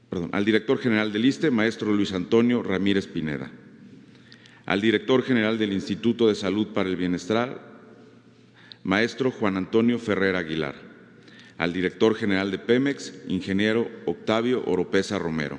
perdón, 0.09 0.31
al 0.31 0.45
director 0.45 0.79
general 0.79 1.13
del 1.13 1.25
ISTE, 1.25 1.51
maestro 1.51 1.93
Luis 1.93 2.13
Antonio 2.13 2.63
Ramírez 2.63 3.09
Pineda, 3.09 3.51
al 4.65 4.81
director 4.81 5.25
general 5.25 5.59
del 5.59 5.73
Instituto 5.73 6.29
de 6.29 6.37
Salud 6.37 6.69
para 6.69 6.89
el 6.89 6.95
Bienestar, 6.95 7.61
maestro 8.85 9.33
Juan 9.33 9.57
Antonio 9.57 9.99
Ferrer 9.99 10.37
Aguilar, 10.37 10.77
al 11.59 11.73
director 11.73 12.15
general 12.15 12.51
de 12.51 12.59
Pemex, 12.59 13.13
ingeniero 13.29 13.91
Octavio 14.05 14.63
Oropesa 14.67 15.19
Romero, 15.19 15.59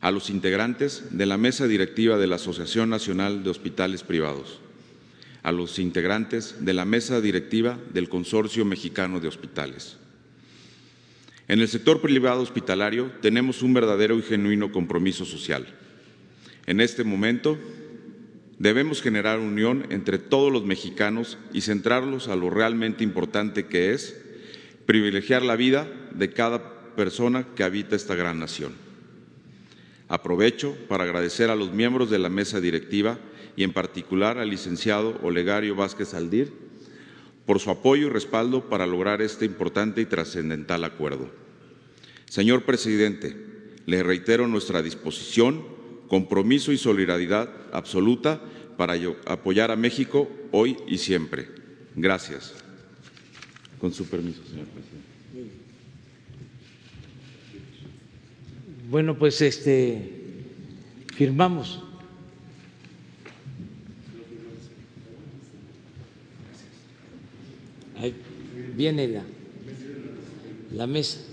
a 0.00 0.10
los 0.10 0.30
integrantes 0.30 1.04
de 1.10 1.26
la 1.26 1.36
mesa 1.36 1.66
directiva 1.66 2.18
de 2.18 2.26
la 2.26 2.36
Asociación 2.36 2.90
Nacional 2.90 3.44
de 3.44 3.50
Hospitales 3.50 4.02
Privados, 4.02 4.60
a 5.42 5.52
los 5.52 5.78
integrantes 5.78 6.56
de 6.64 6.74
la 6.74 6.84
mesa 6.84 7.20
directiva 7.20 7.78
del 7.92 8.08
Consorcio 8.08 8.64
Mexicano 8.64 9.20
de 9.20 9.28
Hospitales. 9.28 9.96
En 11.48 11.60
el 11.60 11.68
sector 11.68 12.00
privado 12.00 12.42
hospitalario 12.42 13.10
tenemos 13.20 13.62
un 13.62 13.74
verdadero 13.74 14.16
y 14.18 14.22
genuino 14.22 14.70
compromiso 14.70 15.24
social. 15.24 15.66
En 16.66 16.80
este 16.80 17.02
momento 17.02 17.58
debemos 18.58 19.02
generar 19.02 19.40
unión 19.40 19.86
entre 19.90 20.18
todos 20.18 20.52
los 20.52 20.64
mexicanos 20.64 21.38
y 21.52 21.62
centrarlos 21.62 22.28
a 22.28 22.36
lo 22.36 22.50
realmente 22.50 23.02
importante 23.02 23.66
que 23.66 23.92
es 23.92 24.16
privilegiar 24.90 25.44
la 25.44 25.54
vida 25.54 25.86
de 26.10 26.32
cada 26.32 26.96
persona 26.96 27.46
que 27.54 27.62
habita 27.62 27.94
esta 27.94 28.16
gran 28.16 28.40
nación. 28.40 28.72
Aprovecho 30.08 30.76
para 30.88 31.04
agradecer 31.04 31.48
a 31.48 31.54
los 31.54 31.72
miembros 31.72 32.10
de 32.10 32.18
la 32.18 32.28
mesa 32.28 32.60
directiva 32.60 33.16
y 33.54 33.62
en 33.62 33.72
particular 33.72 34.38
al 34.38 34.50
licenciado 34.50 35.16
Olegario 35.22 35.76
Vázquez 35.76 36.12
Aldir 36.12 36.52
por 37.46 37.60
su 37.60 37.70
apoyo 37.70 38.08
y 38.08 38.10
respaldo 38.10 38.68
para 38.68 38.84
lograr 38.84 39.22
este 39.22 39.44
importante 39.44 40.00
y 40.00 40.06
trascendental 40.06 40.82
acuerdo. 40.82 41.30
Señor 42.28 42.64
presidente, 42.64 43.36
le 43.86 44.02
reitero 44.02 44.48
nuestra 44.48 44.82
disposición, 44.82 45.68
compromiso 46.08 46.72
y 46.72 46.78
solidaridad 46.78 47.48
absoluta 47.72 48.40
para 48.76 48.94
apoyar 49.24 49.70
a 49.70 49.76
México 49.76 50.28
hoy 50.50 50.78
y 50.88 50.98
siempre. 50.98 51.46
Gracias. 51.94 52.69
Con 53.80 53.92
su 53.92 54.04
permiso, 54.06 54.42
señor 54.44 54.66
presidente. 54.66 55.08
Bueno, 58.90 59.16
pues 59.18 59.40
este 59.40 60.20
firmamos. 61.14 61.82
Ahí 67.96 68.14
viene 68.76 69.08
la, 69.08 69.22
la 70.72 70.86
mesa. 70.86 71.29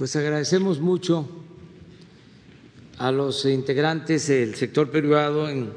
Pues 0.00 0.16
agradecemos 0.16 0.80
mucho 0.80 1.28
a 2.96 3.12
los 3.12 3.44
integrantes 3.44 4.28
del 4.28 4.54
sector 4.54 4.90
privado 4.90 5.46
en 5.46 5.68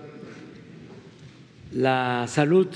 la 1.74 2.26
salud, 2.30 2.68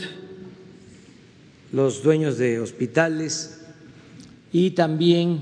los 1.72 2.04
dueños 2.04 2.38
de 2.38 2.60
hospitales 2.60 3.62
y 4.52 4.72
también, 4.72 5.42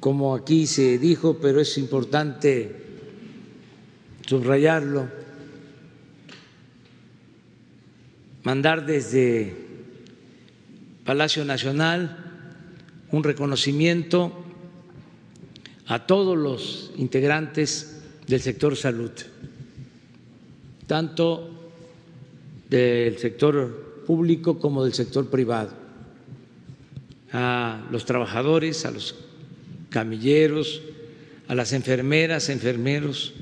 como 0.00 0.34
aquí 0.34 0.66
se 0.66 0.98
dijo, 0.98 1.38
pero 1.40 1.62
es 1.62 1.78
importante 1.78 2.76
subrayarlo, 4.26 5.08
mandar 8.42 8.84
desde 8.84 9.56
Palacio 11.06 11.42
Nacional 11.46 12.18
un 13.10 13.24
reconocimiento 13.24 14.43
a 15.86 16.06
todos 16.06 16.36
los 16.36 16.92
integrantes 16.96 18.02
del 18.26 18.40
sector 18.40 18.76
salud, 18.76 19.10
tanto 20.86 21.50
del 22.70 23.18
sector 23.18 24.02
público 24.06 24.58
como 24.58 24.84
del 24.84 24.94
sector 24.94 25.28
privado, 25.28 25.72
a 27.32 27.86
los 27.90 28.04
trabajadores, 28.04 28.86
a 28.86 28.90
los 28.90 29.14
camilleros, 29.90 30.82
a 31.48 31.54
las 31.54 31.72
enfermeras, 31.72 32.48
enfermeros, 32.48 33.34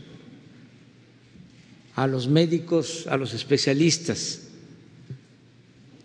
a 1.94 2.07
los 2.07 2.28
médicos, 2.28 3.07
a 3.07 3.16
los 3.16 3.35
especialistas. 3.35 4.48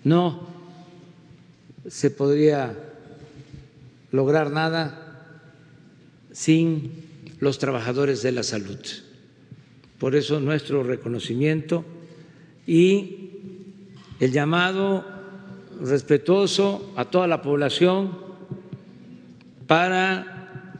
No 0.03 0.47
se 1.87 2.11
podría 2.11 2.77
lograr 4.11 4.51
nada 4.51 5.06
sin 6.37 6.91
los 7.39 7.57
trabajadores 7.57 8.21
de 8.21 8.31
la 8.31 8.43
salud. 8.43 8.77
Por 9.97 10.15
eso 10.15 10.39
nuestro 10.39 10.83
reconocimiento 10.83 11.83
y 12.67 13.31
el 14.19 14.31
llamado 14.31 15.03
respetuoso 15.81 16.93
a 16.95 17.05
toda 17.05 17.25
la 17.25 17.41
población 17.41 18.15
para 19.65 20.77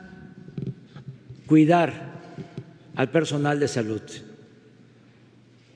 cuidar 1.48 2.22
al 2.94 3.10
personal 3.10 3.60
de 3.60 3.68
salud, 3.68 4.02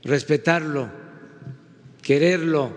respetarlo, 0.03 0.89
quererlo, 2.03 2.71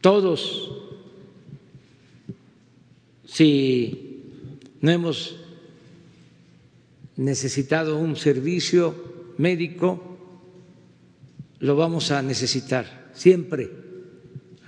todos. 0.00 0.72
Si 3.26 4.07
no 4.80 4.90
hemos 4.90 5.36
necesitado 7.16 7.98
un 7.98 8.16
servicio 8.16 8.94
médico, 9.38 10.18
lo 11.58 11.76
vamos 11.76 12.10
a 12.10 12.22
necesitar 12.22 13.10
siempre 13.14 13.70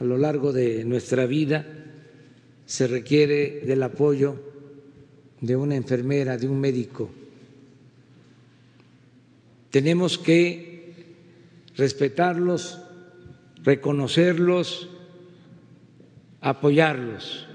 a 0.01 0.05
lo 0.05 0.17
largo 0.17 0.53
de 0.53 0.83
nuestra 0.85 1.27
vida 1.27 1.67
se 2.65 2.87
requiere 2.87 3.61
del 3.67 3.83
apoyo 3.83 4.37
de 5.41 5.57
una 5.57 5.77
enfermera, 5.77 6.39
de 6.39 6.49
un 6.49 6.59
médico. 6.59 7.11
Tenemos 9.71 10.17
que 10.17 10.95
respetarlos, 11.77 12.81
reconocerlos, 13.63 14.89
apoyarlos. 16.41 17.47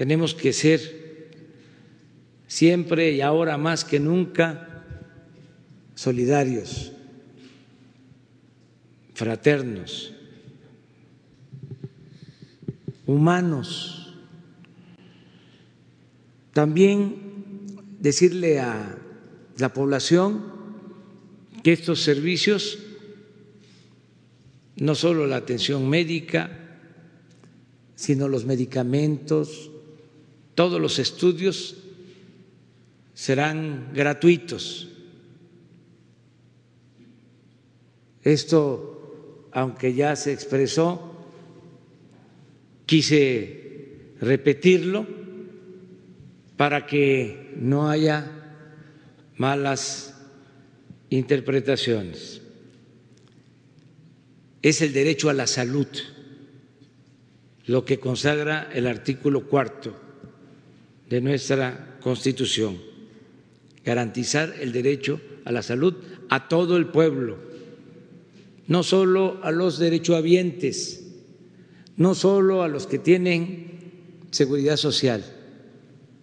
Tenemos 0.00 0.34
que 0.34 0.54
ser 0.54 1.28
siempre 2.46 3.12
y 3.12 3.20
ahora 3.20 3.58
más 3.58 3.84
que 3.84 4.00
nunca 4.00 4.82
solidarios, 5.94 6.92
fraternos, 9.12 10.14
humanos. 13.04 14.16
También 16.54 17.66
decirle 18.00 18.58
a 18.58 18.96
la 19.58 19.74
población 19.74 20.42
que 21.62 21.74
estos 21.74 22.00
servicios, 22.00 22.78
no 24.76 24.94
solo 24.94 25.26
la 25.26 25.36
atención 25.36 25.90
médica, 25.90 26.78
sino 27.96 28.28
los 28.28 28.46
medicamentos, 28.46 29.69
todos 30.54 30.80
los 30.80 30.98
estudios 30.98 31.76
serán 33.14 33.90
gratuitos. 33.94 34.88
Esto, 38.22 39.48
aunque 39.52 39.94
ya 39.94 40.16
se 40.16 40.32
expresó, 40.32 41.16
quise 42.86 44.14
repetirlo 44.20 45.06
para 46.56 46.86
que 46.86 47.54
no 47.56 47.88
haya 47.88 48.30
malas 49.36 50.14
interpretaciones. 51.08 52.42
Es 54.62 54.82
el 54.82 54.92
derecho 54.92 55.30
a 55.30 55.34
la 55.34 55.46
salud 55.46 55.88
lo 57.66 57.84
que 57.84 58.00
consagra 58.00 58.70
el 58.74 58.86
artículo 58.86 59.46
cuarto 59.46 60.09
de 61.10 61.20
nuestra 61.20 61.98
Constitución, 62.00 62.78
garantizar 63.84 64.54
el 64.60 64.70
derecho 64.72 65.20
a 65.44 65.50
la 65.50 65.60
salud 65.60 65.96
a 66.28 66.48
todo 66.48 66.76
el 66.76 66.86
pueblo, 66.86 67.36
no 68.68 68.84
solo 68.84 69.40
a 69.42 69.50
los 69.50 69.80
derechohabientes, 69.80 71.04
no 71.96 72.14
solo 72.14 72.62
a 72.62 72.68
los 72.68 72.86
que 72.86 73.00
tienen 73.00 74.28
seguridad 74.30 74.76
social, 74.76 75.24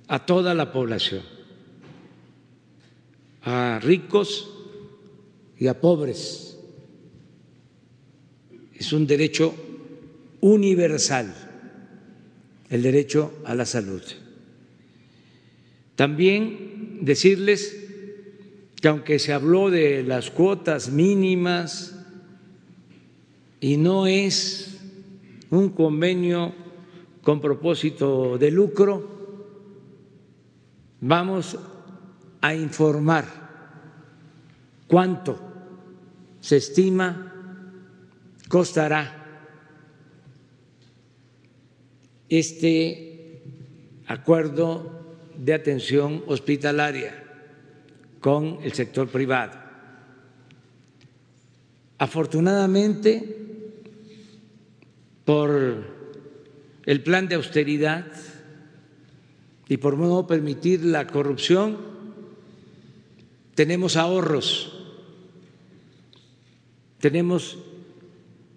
a 0.08 0.26
toda 0.26 0.54
la 0.56 0.72
población, 0.72 1.22
a 3.44 3.80
ricos 3.84 4.50
y 5.60 5.68
a 5.68 5.82
pobres. 5.82 6.58
Es 8.74 8.94
un 8.94 9.06
derecho 9.06 9.54
universal 10.40 11.36
el 12.70 12.82
derecho 12.82 13.34
a 13.44 13.54
la 13.54 13.66
salud. 13.66 14.02
También 15.98 17.00
decirles 17.02 17.76
que 18.80 18.88
aunque 18.88 19.18
se 19.18 19.34
habló 19.34 19.72
de 19.72 20.04
las 20.04 20.30
cuotas 20.30 20.92
mínimas 20.92 22.06
y 23.60 23.78
no 23.78 24.06
es 24.06 24.80
un 25.50 25.70
convenio 25.70 26.54
con 27.24 27.42
propósito 27.42 28.38
de 28.38 28.52
lucro, 28.52 29.10
vamos 31.02 31.58
a 32.42 32.54
informar 32.54 33.26
cuánto 34.86 35.40
se 36.40 36.58
estima 36.58 37.34
costará 38.48 39.42
este 42.30 43.42
acuerdo 44.06 44.97
de 45.38 45.54
atención 45.54 46.24
hospitalaria 46.28 47.24
con 48.20 48.60
el 48.64 48.74
sector 48.74 49.08
privado. 49.08 49.58
Afortunadamente, 52.00 53.38
por 55.26 55.84
el 56.86 57.04
plan 57.04 57.28
de 57.28 57.36
austeridad 57.36 58.06
y 59.68 59.78
por 59.78 59.98
no 59.98 60.26
permitir 60.26 60.84
la 60.86 61.08
corrupción, 61.08 61.78
tenemos 63.56 63.96
ahorros, 63.98 64.74
tenemos 67.00 67.58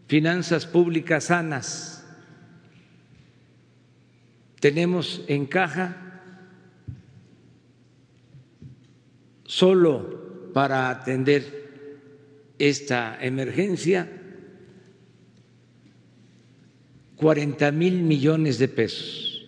finanzas 0.07 0.67
públicas 0.67 1.25
sanas, 1.25 2.05
tenemos 4.61 5.23
en 5.27 5.47
caja 5.47 6.10
solo 9.51 10.53
para 10.55 10.91
atender 10.91 11.43
esta 12.57 13.19
emergencia 13.21 14.09
40 17.17 17.73
mil 17.73 18.01
millones 18.05 18.61
de 18.61 18.69
pesos. 18.69 19.45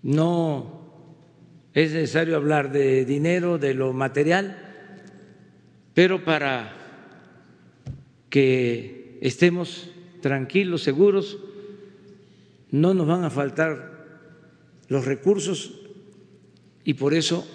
No 0.00 0.86
es 1.74 1.92
necesario 1.92 2.36
hablar 2.36 2.70
de 2.70 3.04
dinero, 3.04 3.58
de 3.58 3.74
lo 3.74 3.92
material, 3.92 4.56
pero 5.94 6.24
para 6.24 6.76
que 8.30 9.18
estemos 9.20 9.90
tranquilos, 10.20 10.84
seguros, 10.84 11.38
no 12.70 12.94
nos 12.94 13.08
van 13.08 13.24
a 13.24 13.30
faltar 13.30 13.98
los 14.86 15.04
recursos 15.04 15.77
y 16.88 16.94
por 16.94 17.12
eso 17.12 17.46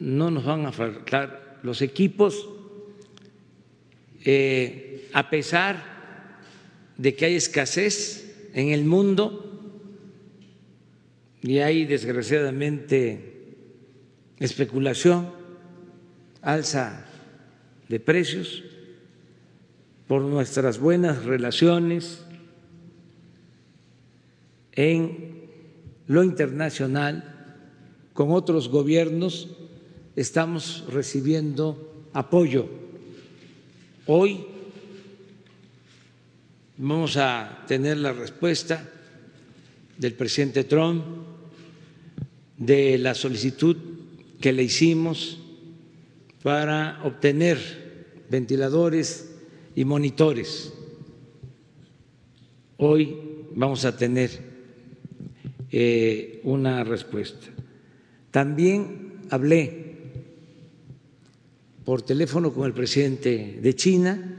no 0.00 0.30
nos 0.30 0.46
van 0.46 0.64
a 0.64 0.72
faltar 0.72 1.58
los 1.62 1.82
equipos, 1.82 2.48
eh, 4.24 5.10
a 5.12 5.28
pesar 5.28 5.76
de 6.96 7.14
que 7.14 7.26
hay 7.26 7.34
escasez 7.34 8.48
en 8.54 8.70
el 8.70 8.86
mundo 8.86 9.76
y 11.42 11.58
hay 11.58 11.84
desgraciadamente 11.84 13.56
especulación, 14.38 15.30
alza 16.40 17.04
de 17.90 18.00
precios, 18.00 18.64
por 20.08 20.22
nuestras 20.22 20.78
buenas 20.78 21.26
relaciones 21.26 22.24
en 24.72 25.42
lo 26.06 26.24
internacional 26.24 27.31
con 28.12 28.30
otros 28.32 28.68
gobiernos 28.68 29.48
estamos 30.16 30.84
recibiendo 30.90 32.08
apoyo. 32.12 32.68
Hoy 34.06 34.44
vamos 36.76 37.16
a 37.16 37.64
tener 37.66 37.98
la 37.98 38.12
respuesta 38.12 38.88
del 39.96 40.14
presidente 40.14 40.64
Trump 40.64 41.04
de 42.58 42.98
la 42.98 43.14
solicitud 43.14 43.76
que 44.40 44.52
le 44.52 44.64
hicimos 44.64 45.38
para 46.42 47.00
obtener 47.04 48.24
ventiladores 48.28 49.36
y 49.74 49.84
monitores. 49.84 50.72
Hoy 52.76 53.16
vamos 53.54 53.84
a 53.84 53.96
tener 53.96 54.30
eh, 55.70 56.40
una 56.44 56.84
respuesta. 56.84 57.61
También 58.32 59.12
hablé 59.30 59.92
por 61.84 62.02
teléfono 62.02 62.52
con 62.52 62.66
el 62.66 62.72
presidente 62.72 63.60
de 63.62 63.74
China 63.76 64.38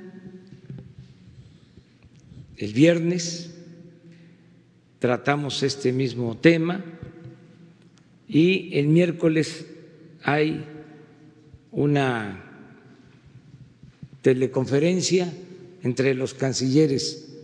el 2.58 2.74
viernes, 2.74 3.54
tratamos 5.00 5.64
este 5.64 5.92
mismo 5.92 6.38
tema 6.38 6.84
y 8.28 8.78
el 8.78 8.88
miércoles 8.88 9.66
hay 10.24 10.64
una 11.72 12.42
teleconferencia 14.22 15.32
entre 15.82 16.14
los 16.14 16.34
cancilleres 16.34 17.36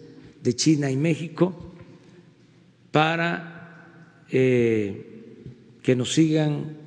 de 0.42 0.56
China 0.56 0.90
y 0.90 0.96
México 0.96 1.74
para 2.92 4.24
eh, 4.32 5.09
que 5.90 5.96
nos 5.96 6.14
sigan 6.14 6.78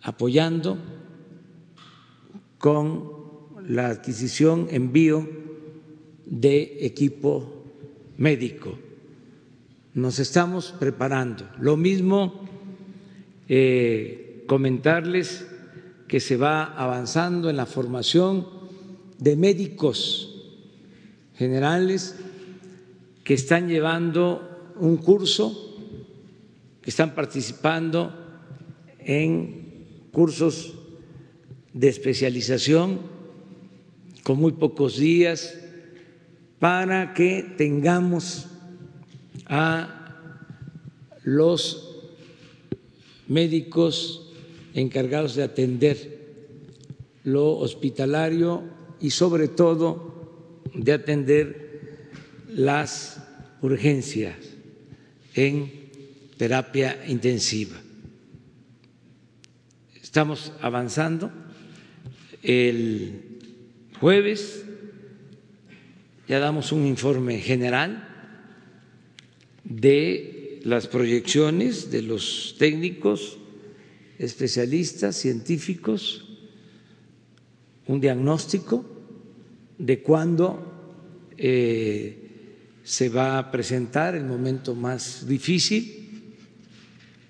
apoyando 0.00 0.78
con 2.56 3.12
la 3.68 3.88
adquisición, 3.88 4.68
envío 4.70 5.28
de 6.24 6.86
equipo 6.86 7.66
médico. 8.16 8.78
Nos 9.92 10.20
estamos 10.20 10.72
preparando. 10.80 11.46
Lo 11.60 11.76
mismo 11.76 12.48
eh, 13.46 14.42
comentarles 14.46 15.46
que 16.08 16.20
se 16.20 16.38
va 16.38 16.64
avanzando 16.64 17.50
en 17.50 17.58
la 17.58 17.66
formación 17.66 18.48
de 19.18 19.36
médicos 19.36 20.32
generales 21.36 22.16
que 23.22 23.34
están 23.34 23.68
llevando 23.68 24.72
un 24.76 24.96
curso 24.96 25.73
que 26.84 26.90
están 26.90 27.14
participando 27.14 28.12
en 28.98 29.86
cursos 30.12 30.74
de 31.72 31.88
especialización 31.88 33.00
con 34.22 34.36
muy 34.36 34.52
pocos 34.52 34.98
días 34.98 35.58
para 36.58 37.14
que 37.14 37.42
tengamos 37.56 38.48
a 39.46 40.12
los 41.22 42.02
médicos 43.28 44.30
encargados 44.74 45.36
de 45.36 45.42
atender 45.42 46.36
lo 47.24 47.56
hospitalario 47.60 48.62
y 49.00 49.08
sobre 49.08 49.48
todo 49.48 50.60
de 50.74 50.92
atender 50.92 52.44
las 52.48 53.22
urgencias 53.62 54.36
en 55.34 55.83
terapia 56.36 57.04
intensiva. 57.06 57.76
Estamos 60.02 60.52
avanzando. 60.60 61.32
El 62.42 63.40
jueves 64.00 64.64
ya 66.28 66.38
damos 66.38 66.72
un 66.72 66.86
informe 66.86 67.38
general 67.38 68.08
de 69.64 70.60
las 70.64 70.86
proyecciones 70.86 71.90
de 71.90 72.02
los 72.02 72.56
técnicos, 72.58 73.38
especialistas, 74.18 75.16
científicos, 75.16 76.24
un 77.86 78.00
diagnóstico 78.00 78.84
de 79.78 80.02
cuándo 80.02 81.32
eh, 81.36 82.24
se 82.82 83.08
va 83.08 83.38
a 83.38 83.50
presentar 83.50 84.14
el 84.14 84.24
momento 84.24 84.74
más 84.74 85.26
difícil 85.26 86.03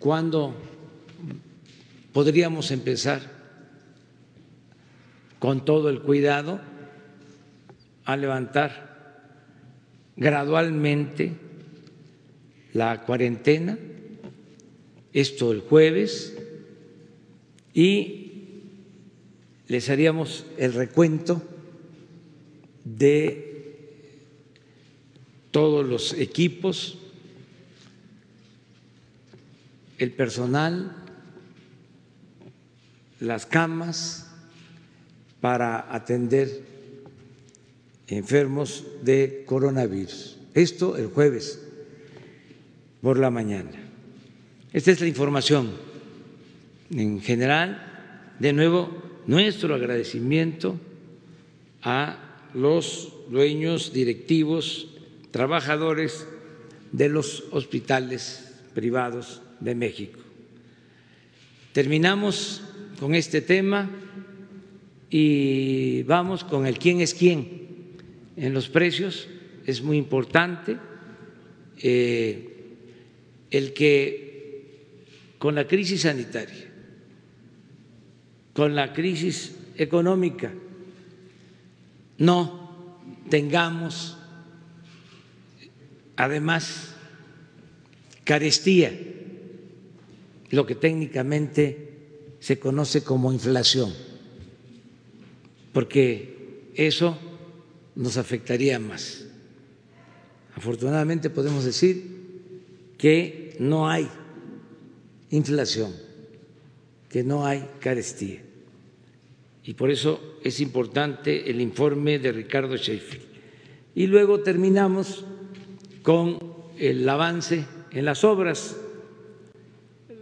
¿Cuándo 0.04 0.54
podríamos 2.12 2.70
empezar 2.72 3.22
con 5.38 5.64
todo 5.64 5.88
el 5.88 6.02
cuidado 6.02 6.60
a 8.04 8.14
levantar 8.14 9.32
gradualmente 10.14 11.32
la 12.74 13.00
cuarentena? 13.06 13.78
Esto 15.14 15.52
el 15.52 15.60
jueves 15.60 16.36
y 17.72 18.32
les 19.68 19.88
haríamos 19.88 20.44
el 20.58 20.74
recuento 20.74 21.40
de 22.84 24.02
todos 25.50 25.86
los 25.86 26.12
equipos, 26.12 26.98
el 29.98 30.12
personal, 30.12 30.96
las 33.20 33.46
camas 33.46 34.30
para 35.40 35.94
atender 35.94 36.62
enfermos 38.06 38.84
de 39.02 39.44
coronavirus. 39.46 40.38
Esto 40.54 40.96
el 40.96 41.06
jueves 41.08 41.60
por 43.00 43.18
la 43.18 43.30
mañana. 43.30 43.70
Esta 44.72 44.90
es 44.90 45.00
la 45.00 45.06
información 45.06 45.72
en 46.90 47.20
general. 47.20 48.34
De 48.38 48.52
nuevo, 48.52 48.90
nuestro 49.26 49.74
agradecimiento 49.74 50.78
a 51.82 52.48
los 52.54 53.12
dueños, 53.30 53.92
directivos, 53.92 54.88
trabajadores 55.30 56.26
de 56.92 57.08
los 57.08 57.44
hospitales 57.50 58.54
privados 58.74 59.42
de 59.64 59.74
México. 59.74 60.20
Terminamos 61.72 62.62
con 63.00 63.14
este 63.14 63.40
tema 63.40 63.90
y 65.10 66.02
vamos 66.04 66.44
con 66.44 66.66
el 66.66 66.78
quién 66.78 67.00
es 67.00 67.14
quién 67.14 67.96
en 68.36 68.52
los 68.52 68.68
precios. 68.68 69.26
Es 69.66 69.82
muy 69.82 69.96
importante 69.96 70.76
eh, 71.78 72.50
el 73.50 73.72
que 73.72 75.04
con 75.38 75.54
la 75.54 75.66
crisis 75.66 76.02
sanitaria, 76.02 76.70
con 78.52 78.74
la 78.74 78.92
crisis 78.92 79.56
económica, 79.76 80.52
no 82.18 82.98
tengamos 83.30 84.18
además 86.16 86.94
carestía, 88.24 88.92
lo 90.50 90.66
que 90.66 90.74
técnicamente 90.74 91.92
se 92.40 92.58
conoce 92.58 93.02
como 93.02 93.32
inflación, 93.32 93.92
porque 95.72 96.70
eso 96.74 97.18
nos 97.94 98.16
afectaría 98.16 98.78
más. 98.78 99.26
Afortunadamente 100.54 101.30
podemos 101.30 101.64
decir 101.64 102.04
que 102.98 103.56
no 103.58 103.88
hay 103.88 104.08
inflación, 105.30 105.92
que 107.08 107.24
no 107.24 107.46
hay 107.46 107.68
carestía. 107.80 108.42
Y 109.64 109.74
por 109.74 109.90
eso 109.90 110.38
es 110.42 110.60
importante 110.60 111.50
el 111.50 111.60
informe 111.60 112.18
de 112.18 112.32
Ricardo 112.32 112.76
Sheffield. 112.76 113.24
Y 113.94 114.06
luego 114.06 114.40
terminamos 114.40 115.24
con 116.02 116.38
el 116.78 117.08
avance 117.08 117.64
en 117.90 118.04
las 118.04 118.24
obras, 118.24 118.76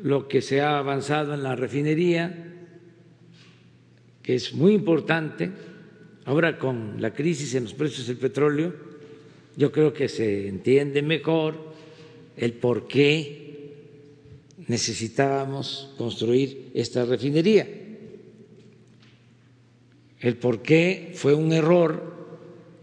lo 0.03 0.29
que 0.29 0.43
se 0.43 0.61
ha 0.61 0.79
avanzado 0.79 1.35
en 1.35 1.43
la 1.43 1.55
refinería, 1.57 2.53
que 4.23 4.35
es 4.35 4.53
muy 4.55 4.73
importante. 4.73 5.51
Ahora 6.25 6.59
con 6.59 7.01
la 7.01 7.13
crisis 7.13 7.55
en 7.55 7.65
los 7.65 7.75
precios 7.75 8.07
del 8.07 8.17
petróleo, 8.17 8.75
yo 9.57 9.71
creo 9.73 9.93
que 9.93 10.09
se 10.09 10.49
entiende 10.49 11.03
mejor 11.03 11.73
el 12.37 12.53
por 12.55 12.87
qué 12.87 13.43
necesitábamos 14.69 15.91
construir 15.99 16.71
esta 16.75 17.05
refinería, 17.05 17.69
el 20.21 20.37
por 20.37 20.63
qué 20.63 21.13
fue 21.15 21.35
un 21.35 21.53
error 21.53 22.13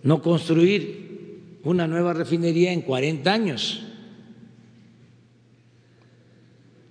no 0.03 0.21
construir 0.21 1.59
una 1.63 1.87
nueva 1.87 2.13
refinería 2.13 2.71
en 2.71 2.81
40 2.81 3.33
años. 3.33 3.88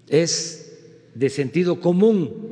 Es 0.08 0.78
de 1.14 1.28
sentido 1.28 1.80
común, 1.80 2.48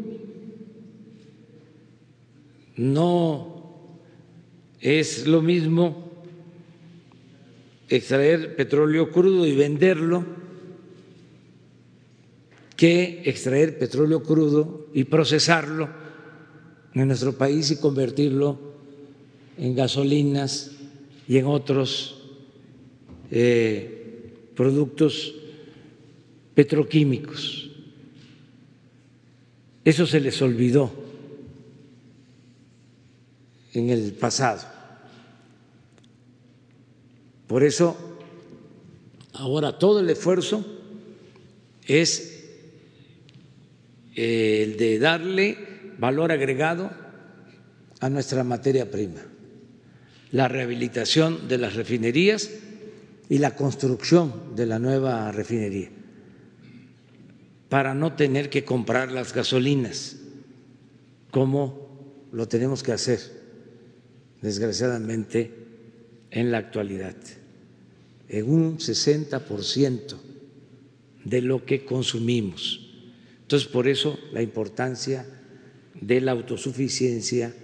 no 2.76 3.56
es 4.80 5.26
lo 5.26 5.40
mismo 5.40 6.10
extraer 7.88 8.56
petróleo 8.56 9.10
crudo 9.10 9.46
y 9.46 9.54
venderlo 9.54 10.24
que 12.76 13.22
extraer 13.24 13.78
petróleo 13.78 14.22
crudo 14.22 14.88
y 14.92 15.04
procesarlo 15.04 15.88
en 16.94 17.08
nuestro 17.08 17.32
país 17.32 17.70
y 17.70 17.76
convertirlo 17.76 18.58
en 19.56 19.74
gasolinas 19.74 20.72
y 21.26 21.38
en 21.38 21.46
otros 21.46 22.22
eh, 23.30 24.32
productos 24.54 25.34
petroquímicos. 26.56 27.70
Eso 29.84 30.06
se 30.06 30.20
les 30.20 30.40
olvidó 30.40 30.90
en 33.74 33.90
el 33.90 34.12
pasado. 34.12 34.62
Por 37.46 37.62
eso, 37.62 37.94
ahora 39.34 39.78
todo 39.78 40.00
el 40.00 40.08
esfuerzo 40.08 40.64
es 41.86 42.42
eh, 44.16 44.62
el 44.64 44.78
de 44.78 44.98
darle 44.98 45.58
valor 45.98 46.32
agregado 46.32 46.90
a 48.00 48.08
nuestra 48.08 48.42
materia 48.44 48.90
prima 48.90 49.20
la 50.32 50.48
rehabilitación 50.48 51.48
de 51.48 51.58
las 51.58 51.74
refinerías 51.74 52.50
y 53.28 53.38
la 53.38 53.54
construcción 53.54 54.56
de 54.56 54.66
la 54.66 54.78
nueva 54.78 55.30
refinería 55.32 55.90
para 57.68 57.94
no 57.94 58.14
tener 58.14 58.50
que 58.50 58.64
comprar 58.64 59.10
las 59.12 59.32
gasolinas 59.32 60.16
como 61.30 62.28
lo 62.32 62.46
tenemos 62.48 62.82
que 62.82 62.92
hacer 62.92 63.20
desgraciadamente 64.40 65.52
en 66.30 66.50
la 66.50 66.58
actualidad 66.58 67.16
en 68.28 68.50
un 68.50 68.78
60% 68.78 70.16
de 71.24 71.42
lo 71.42 71.64
que 71.64 71.84
consumimos. 71.84 72.80
Entonces, 73.42 73.68
por 73.68 73.88
eso 73.88 74.18
la 74.32 74.42
importancia 74.42 75.26
de 76.00 76.20
la 76.20 76.32
autosuficiencia 76.32 77.54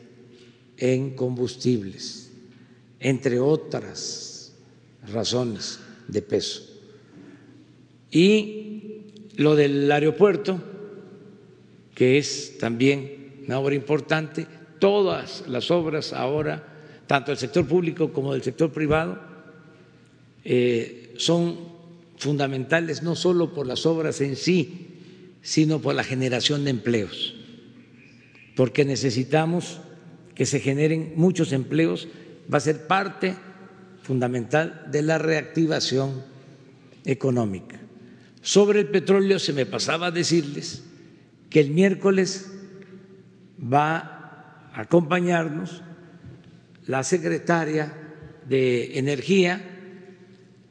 en 0.76 1.14
combustibles 1.14 2.30
entre 3.00 3.40
otras 3.40 4.52
razones 5.12 5.80
de 6.06 6.22
peso. 6.22 6.62
Y 8.10 8.61
lo 9.36 9.56
del 9.56 9.90
aeropuerto, 9.90 10.60
que 11.94 12.18
es 12.18 12.58
también 12.58 13.42
una 13.46 13.58
obra 13.58 13.74
importante, 13.74 14.46
todas 14.78 15.44
las 15.48 15.70
obras 15.70 16.12
ahora, 16.12 16.64
tanto 17.06 17.30
del 17.30 17.38
sector 17.38 17.66
público 17.66 18.12
como 18.12 18.32
del 18.32 18.42
sector 18.42 18.72
privado, 18.72 19.18
eh, 20.44 21.14
son 21.16 21.72
fundamentales 22.16 23.02
no 23.02 23.14
solo 23.16 23.52
por 23.52 23.66
las 23.66 23.86
obras 23.86 24.20
en 24.20 24.36
sí, 24.36 24.88
sino 25.42 25.80
por 25.80 25.94
la 25.94 26.04
generación 26.04 26.64
de 26.64 26.70
empleos, 26.70 27.34
porque 28.54 28.84
necesitamos 28.84 29.80
que 30.34 30.46
se 30.46 30.60
generen 30.60 31.12
muchos 31.16 31.52
empleos 31.52 32.08
va 32.52 32.58
a 32.58 32.60
ser 32.60 32.86
parte 32.86 33.34
fundamental 34.02 34.86
de 34.90 35.02
la 35.02 35.18
reactivación 35.18 36.22
económica. 37.04 37.81
Sobre 38.42 38.80
el 38.80 38.88
petróleo 38.88 39.38
se 39.38 39.52
me 39.52 39.66
pasaba 39.66 40.08
a 40.08 40.10
decirles 40.10 40.82
que 41.48 41.60
el 41.60 41.70
miércoles 41.70 42.50
va 43.72 43.98
a 44.74 44.80
acompañarnos 44.80 45.82
la 46.86 47.04
secretaria 47.04 47.94
de 48.48 48.98
Energía 48.98 49.62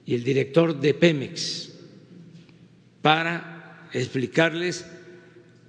y 0.05 0.15
el 0.15 0.24
director 0.26 0.82
de 0.82 0.93
Pemex 0.93 1.72
para 3.01 3.88
explicarles 3.93 4.86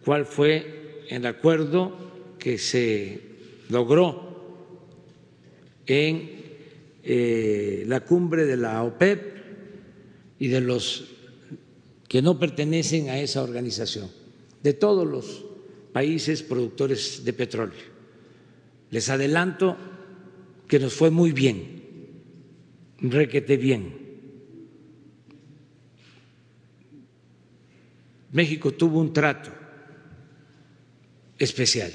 cuál 0.04 0.26
fue 0.26 1.04
el 1.08 1.24
acuerdo 1.24 2.34
que 2.40 2.58
se 2.58 3.22
logró 3.68 4.32
en 5.86 6.30
eh, 7.04 7.84
la 7.86 8.00
cumbre 8.00 8.44
de 8.44 8.56
la 8.56 8.82
OPEP 8.82 9.36
y 10.40 10.48
de 10.48 10.60
los 10.60 11.11
que 12.12 12.20
no 12.20 12.38
pertenecen 12.38 13.08
a 13.08 13.16
esa 13.16 13.40
organización, 13.40 14.10
de 14.62 14.74
todos 14.74 15.08
los 15.08 15.46
países 15.94 16.42
productores 16.42 17.24
de 17.24 17.32
petróleo. 17.32 17.88
Les 18.90 19.08
adelanto 19.08 19.78
que 20.68 20.78
nos 20.78 20.92
fue 20.92 21.08
muy 21.08 21.32
bien, 21.32 21.80
requete 23.00 23.56
bien. 23.56 23.96
México 28.32 28.72
tuvo 28.72 29.00
un 29.00 29.14
trato 29.14 29.48
especial, 31.38 31.92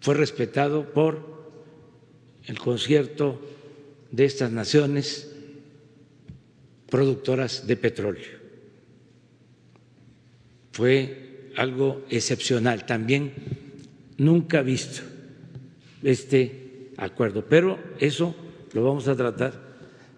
fue 0.00 0.16
respetado 0.16 0.92
por 0.92 1.22
el 2.42 2.58
concierto 2.58 3.40
de 4.10 4.24
estas 4.24 4.50
naciones 4.50 5.30
productoras 6.90 7.68
de 7.68 7.76
petróleo. 7.76 8.43
Fue 10.74 11.52
algo 11.56 12.04
excepcional, 12.10 12.84
también 12.84 13.32
nunca 14.18 14.60
visto 14.60 15.02
este 16.02 16.90
acuerdo, 16.96 17.44
pero 17.48 17.78
eso 18.00 18.34
lo 18.72 18.82
vamos 18.82 19.06
a 19.06 19.14
tratar 19.14 19.54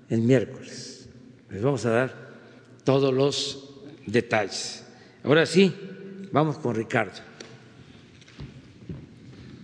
el 0.08 0.22
miércoles. 0.22 1.10
Les 1.50 1.60
vamos 1.60 1.84
a 1.84 1.90
dar 1.90 2.30
todos 2.84 3.12
los 3.12 3.82
detalles. 4.06 4.82
Ahora 5.24 5.44
sí, 5.44 5.74
vamos 6.32 6.56
con 6.56 6.74
Ricardo. 6.74 7.20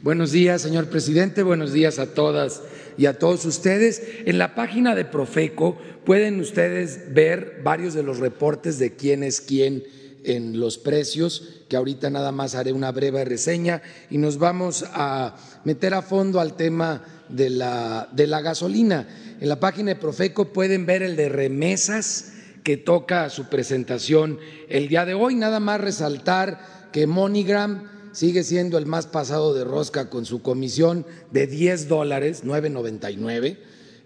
Buenos 0.02 0.30
días, 0.30 0.60
señor 0.60 0.90
presidente. 0.90 1.42
Buenos 1.42 1.72
días 1.72 1.98
a 2.00 2.12
todas 2.12 2.60
y 2.98 3.06
a 3.06 3.18
todos 3.18 3.46
ustedes. 3.46 4.02
En 4.26 4.36
la 4.36 4.54
página 4.54 4.94
de 4.94 5.06
Profeco 5.06 5.78
pueden 6.04 6.38
ustedes 6.38 7.14
ver 7.14 7.62
varios 7.64 7.94
de 7.94 8.02
los 8.02 8.18
reportes 8.18 8.78
de 8.78 8.94
quién 8.94 9.22
es 9.22 9.40
quién 9.40 9.84
en 10.24 10.60
los 10.60 10.78
precios, 10.78 11.62
que 11.68 11.76
ahorita 11.76 12.10
nada 12.10 12.32
más 12.32 12.54
haré 12.54 12.72
una 12.72 12.92
breve 12.92 13.24
reseña 13.24 13.82
y 14.10 14.18
nos 14.18 14.38
vamos 14.38 14.84
a 14.92 15.36
meter 15.64 15.94
a 15.94 16.02
fondo 16.02 16.40
al 16.40 16.54
tema 16.54 17.02
de 17.28 17.50
la, 17.50 18.08
de 18.12 18.26
la 18.26 18.40
gasolina. 18.40 19.08
En 19.40 19.48
la 19.48 19.58
página 19.58 19.90
de 19.90 19.96
Profeco 19.96 20.52
pueden 20.52 20.86
ver 20.86 21.02
el 21.02 21.16
de 21.16 21.28
remesas 21.28 22.32
que 22.62 22.76
toca 22.76 23.28
su 23.30 23.48
presentación 23.48 24.38
el 24.68 24.88
día 24.88 25.04
de 25.04 25.14
hoy. 25.14 25.34
Nada 25.34 25.60
más 25.60 25.80
resaltar 25.80 26.90
que 26.92 27.06
Monigram 27.06 27.88
sigue 28.12 28.44
siendo 28.44 28.78
el 28.78 28.86
más 28.86 29.06
pasado 29.06 29.54
de 29.54 29.64
rosca 29.64 30.10
con 30.10 30.26
su 30.26 30.42
comisión 30.42 31.06
de 31.30 31.46
10 31.46 31.88
dólares, 31.88 32.44
9.99, 32.44 33.58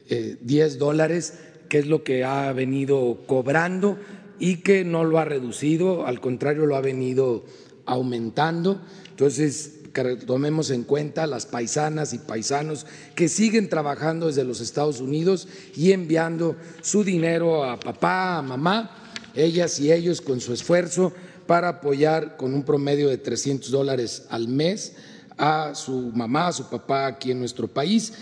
eh, 0.08 0.36
10 0.40 0.78
dólares, 0.78 1.34
que 1.68 1.78
es 1.78 1.86
lo 1.86 2.04
que 2.04 2.24
ha 2.24 2.52
venido 2.52 3.24
cobrando 3.26 3.98
y 4.38 4.56
que 4.56 4.84
no 4.84 5.04
lo 5.04 5.18
ha 5.18 5.24
reducido, 5.24 6.06
al 6.06 6.20
contrario 6.20 6.66
lo 6.66 6.76
ha 6.76 6.80
venido 6.80 7.44
aumentando. 7.86 8.80
Entonces, 9.10 9.72
tomemos 10.26 10.70
en 10.70 10.84
cuenta 10.84 11.26
las 11.26 11.46
paisanas 11.46 12.12
y 12.12 12.18
paisanos 12.18 12.86
que 13.14 13.28
siguen 13.28 13.68
trabajando 13.68 14.26
desde 14.26 14.44
los 14.44 14.60
Estados 14.60 15.00
Unidos 15.00 15.48
y 15.74 15.92
enviando 15.92 16.56
su 16.82 17.02
dinero 17.02 17.64
a 17.64 17.80
papá, 17.80 18.38
a 18.38 18.42
mamá, 18.42 18.90
ellas 19.34 19.80
y 19.80 19.92
ellos 19.92 20.20
con 20.20 20.40
su 20.40 20.52
esfuerzo 20.52 21.12
para 21.46 21.68
apoyar 21.68 22.36
con 22.36 22.54
un 22.54 22.64
promedio 22.64 23.08
de 23.08 23.18
300 23.18 23.70
dólares 23.70 24.26
al 24.30 24.48
mes 24.48 24.96
a 25.38 25.74
su 25.74 26.12
mamá, 26.14 26.48
a 26.48 26.52
su 26.52 26.68
papá 26.68 27.06
aquí 27.06 27.30
en 27.30 27.38
nuestro 27.38 27.68
país. 27.68 28.12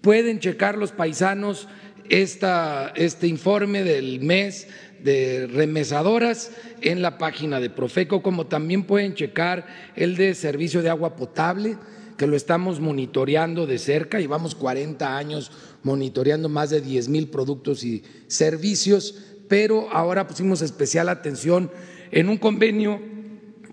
Pueden 0.00 0.38
checar 0.38 0.76
los 0.76 0.92
paisanos 0.92 1.68
esta, 2.08 2.92
este 2.96 3.26
informe 3.26 3.84
del 3.84 4.20
mes 4.20 4.68
de 5.02 5.46
remesadoras 5.46 6.50
en 6.80 7.02
la 7.02 7.18
página 7.18 7.60
de 7.60 7.70
Profeco, 7.70 8.22
como 8.22 8.46
también 8.46 8.84
pueden 8.84 9.14
checar 9.14 9.66
el 9.96 10.16
de 10.16 10.34
servicio 10.34 10.82
de 10.82 10.90
agua 10.90 11.16
potable, 11.16 11.76
que 12.16 12.26
lo 12.26 12.36
estamos 12.36 12.80
monitoreando 12.80 13.66
de 13.66 13.78
cerca, 13.78 14.18
llevamos 14.18 14.54
40 14.54 15.16
años 15.16 15.52
monitoreando 15.82 16.48
más 16.48 16.70
de 16.70 16.80
10 16.80 17.08
mil 17.08 17.28
productos 17.28 17.84
y 17.84 18.02
servicios, 18.26 19.36
pero 19.48 19.88
ahora 19.92 20.26
pusimos 20.26 20.60
especial 20.60 21.08
atención 21.08 21.70
en 22.10 22.28
un 22.28 22.36
convenio 22.36 23.00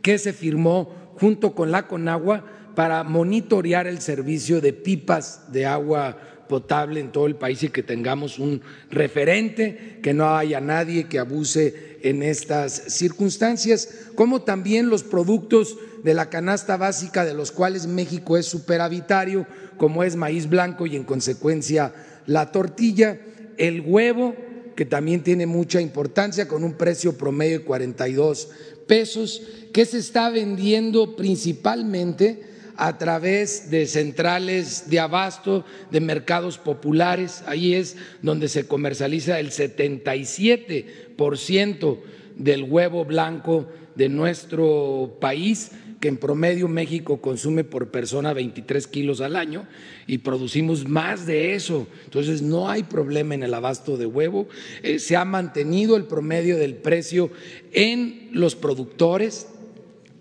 que 0.02 0.18
se 0.20 0.34
firmó 0.34 1.14
junto 1.20 1.56
con 1.56 1.72
la 1.72 1.88
Conagua 1.88 2.46
para 2.76 3.04
monitorear 3.04 3.88
el 3.88 4.02
servicio 4.02 4.62
de 4.62 4.74
pipas 4.74 5.52
de 5.52 5.66
agua 5.66 6.18
potable 6.48 7.00
en 7.00 7.12
todo 7.12 7.28
el 7.28 7.36
país 7.36 7.64
y 7.64 7.70
que 7.70 7.84
tengamos 7.84 8.40
un 8.40 8.62
referente, 8.90 10.00
que 10.02 10.14
no 10.14 10.36
haya 10.36 10.62
nadie 10.62 11.06
que 11.06 11.20
abuse 11.20 11.98
en 12.02 12.24
estas 12.24 12.74
circunstancias, 12.88 13.90
como 14.16 14.42
también 14.44 14.90
los 14.90 15.04
productos 15.04 15.78
de 16.04 16.14
la 16.14 16.30
canasta 16.30 16.78
básica 16.78 17.26
de 17.26 17.34
los 17.34 17.52
cuales 17.52 17.88
México 17.88 18.38
es 18.38 18.46
superavitario, 18.46 19.48
como 19.78 20.04
es 20.04 20.16
maíz 20.16 20.48
blanco 20.48 20.86
y 20.86 20.96
en 20.96 21.04
consecuencia 21.04 21.94
la 22.28 22.52
tortilla, 22.52 23.20
el 23.58 23.82
huevo, 23.82 24.36
que 24.76 24.86
también 24.86 25.24
tiene 25.24 25.46
mucha 25.46 25.82
importancia, 25.82 26.48
con 26.48 26.64
un 26.64 26.74
precio 26.74 27.18
promedio 27.18 27.60
de 27.60 27.66
42 27.66 28.50
pesos, 28.88 29.42
que 29.74 29.86
se 29.86 29.98
está 29.98 30.30
vendiendo 30.30 31.16
principalmente 31.16 32.55
a 32.78 32.98
través 32.98 33.70
de 33.70 33.86
centrales 33.86 34.90
de 34.90 35.00
abasto, 35.00 35.64
de 35.92 36.02
mercados 36.02 36.58
populares. 36.58 37.44
Ahí 37.48 37.74
es 37.74 37.96
donde 38.22 38.50
se 38.50 38.68
comercializa 38.68 39.40
el 39.40 39.52
77% 39.52 42.00
del 42.36 42.64
huevo 42.64 43.06
blanco 43.06 43.70
de 43.96 44.10
nuestro 44.10 45.18
país, 45.22 45.72
que 46.02 46.10
en 46.10 46.18
promedio 46.18 46.68
México 46.68 47.22
consume 47.22 47.64
por 47.64 47.90
persona 47.90 48.34
23 48.34 48.86
kilos 48.88 49.22
al 49.22 49.38
año 49.38 49.66
y 50.06 50.18
producimos 50.20 50.88
más 50.88 51.26
de 51.26 51.56
eso. 51.56 51.88
Entonces 52.04 52.42
no 52.42 52.70
hay 52.70 52.84
problema 52.84 53.34
en 53.34 53.44
el 53.44 53.54
abasto 53.54 53.96
de 53.98 54.06
huevo. 54.06 54.50
Eh, 54.84 55.00
se 55.00 55.16
ha 55.16 55.24
mantenido 55.24 55.96
el 55.96 56.04
promedio 56.04 56.58
del 56.58 56.76
precio 56.76 57.32
en 57.72 58.28
los 58.34 58.56
productores 58.56 59.48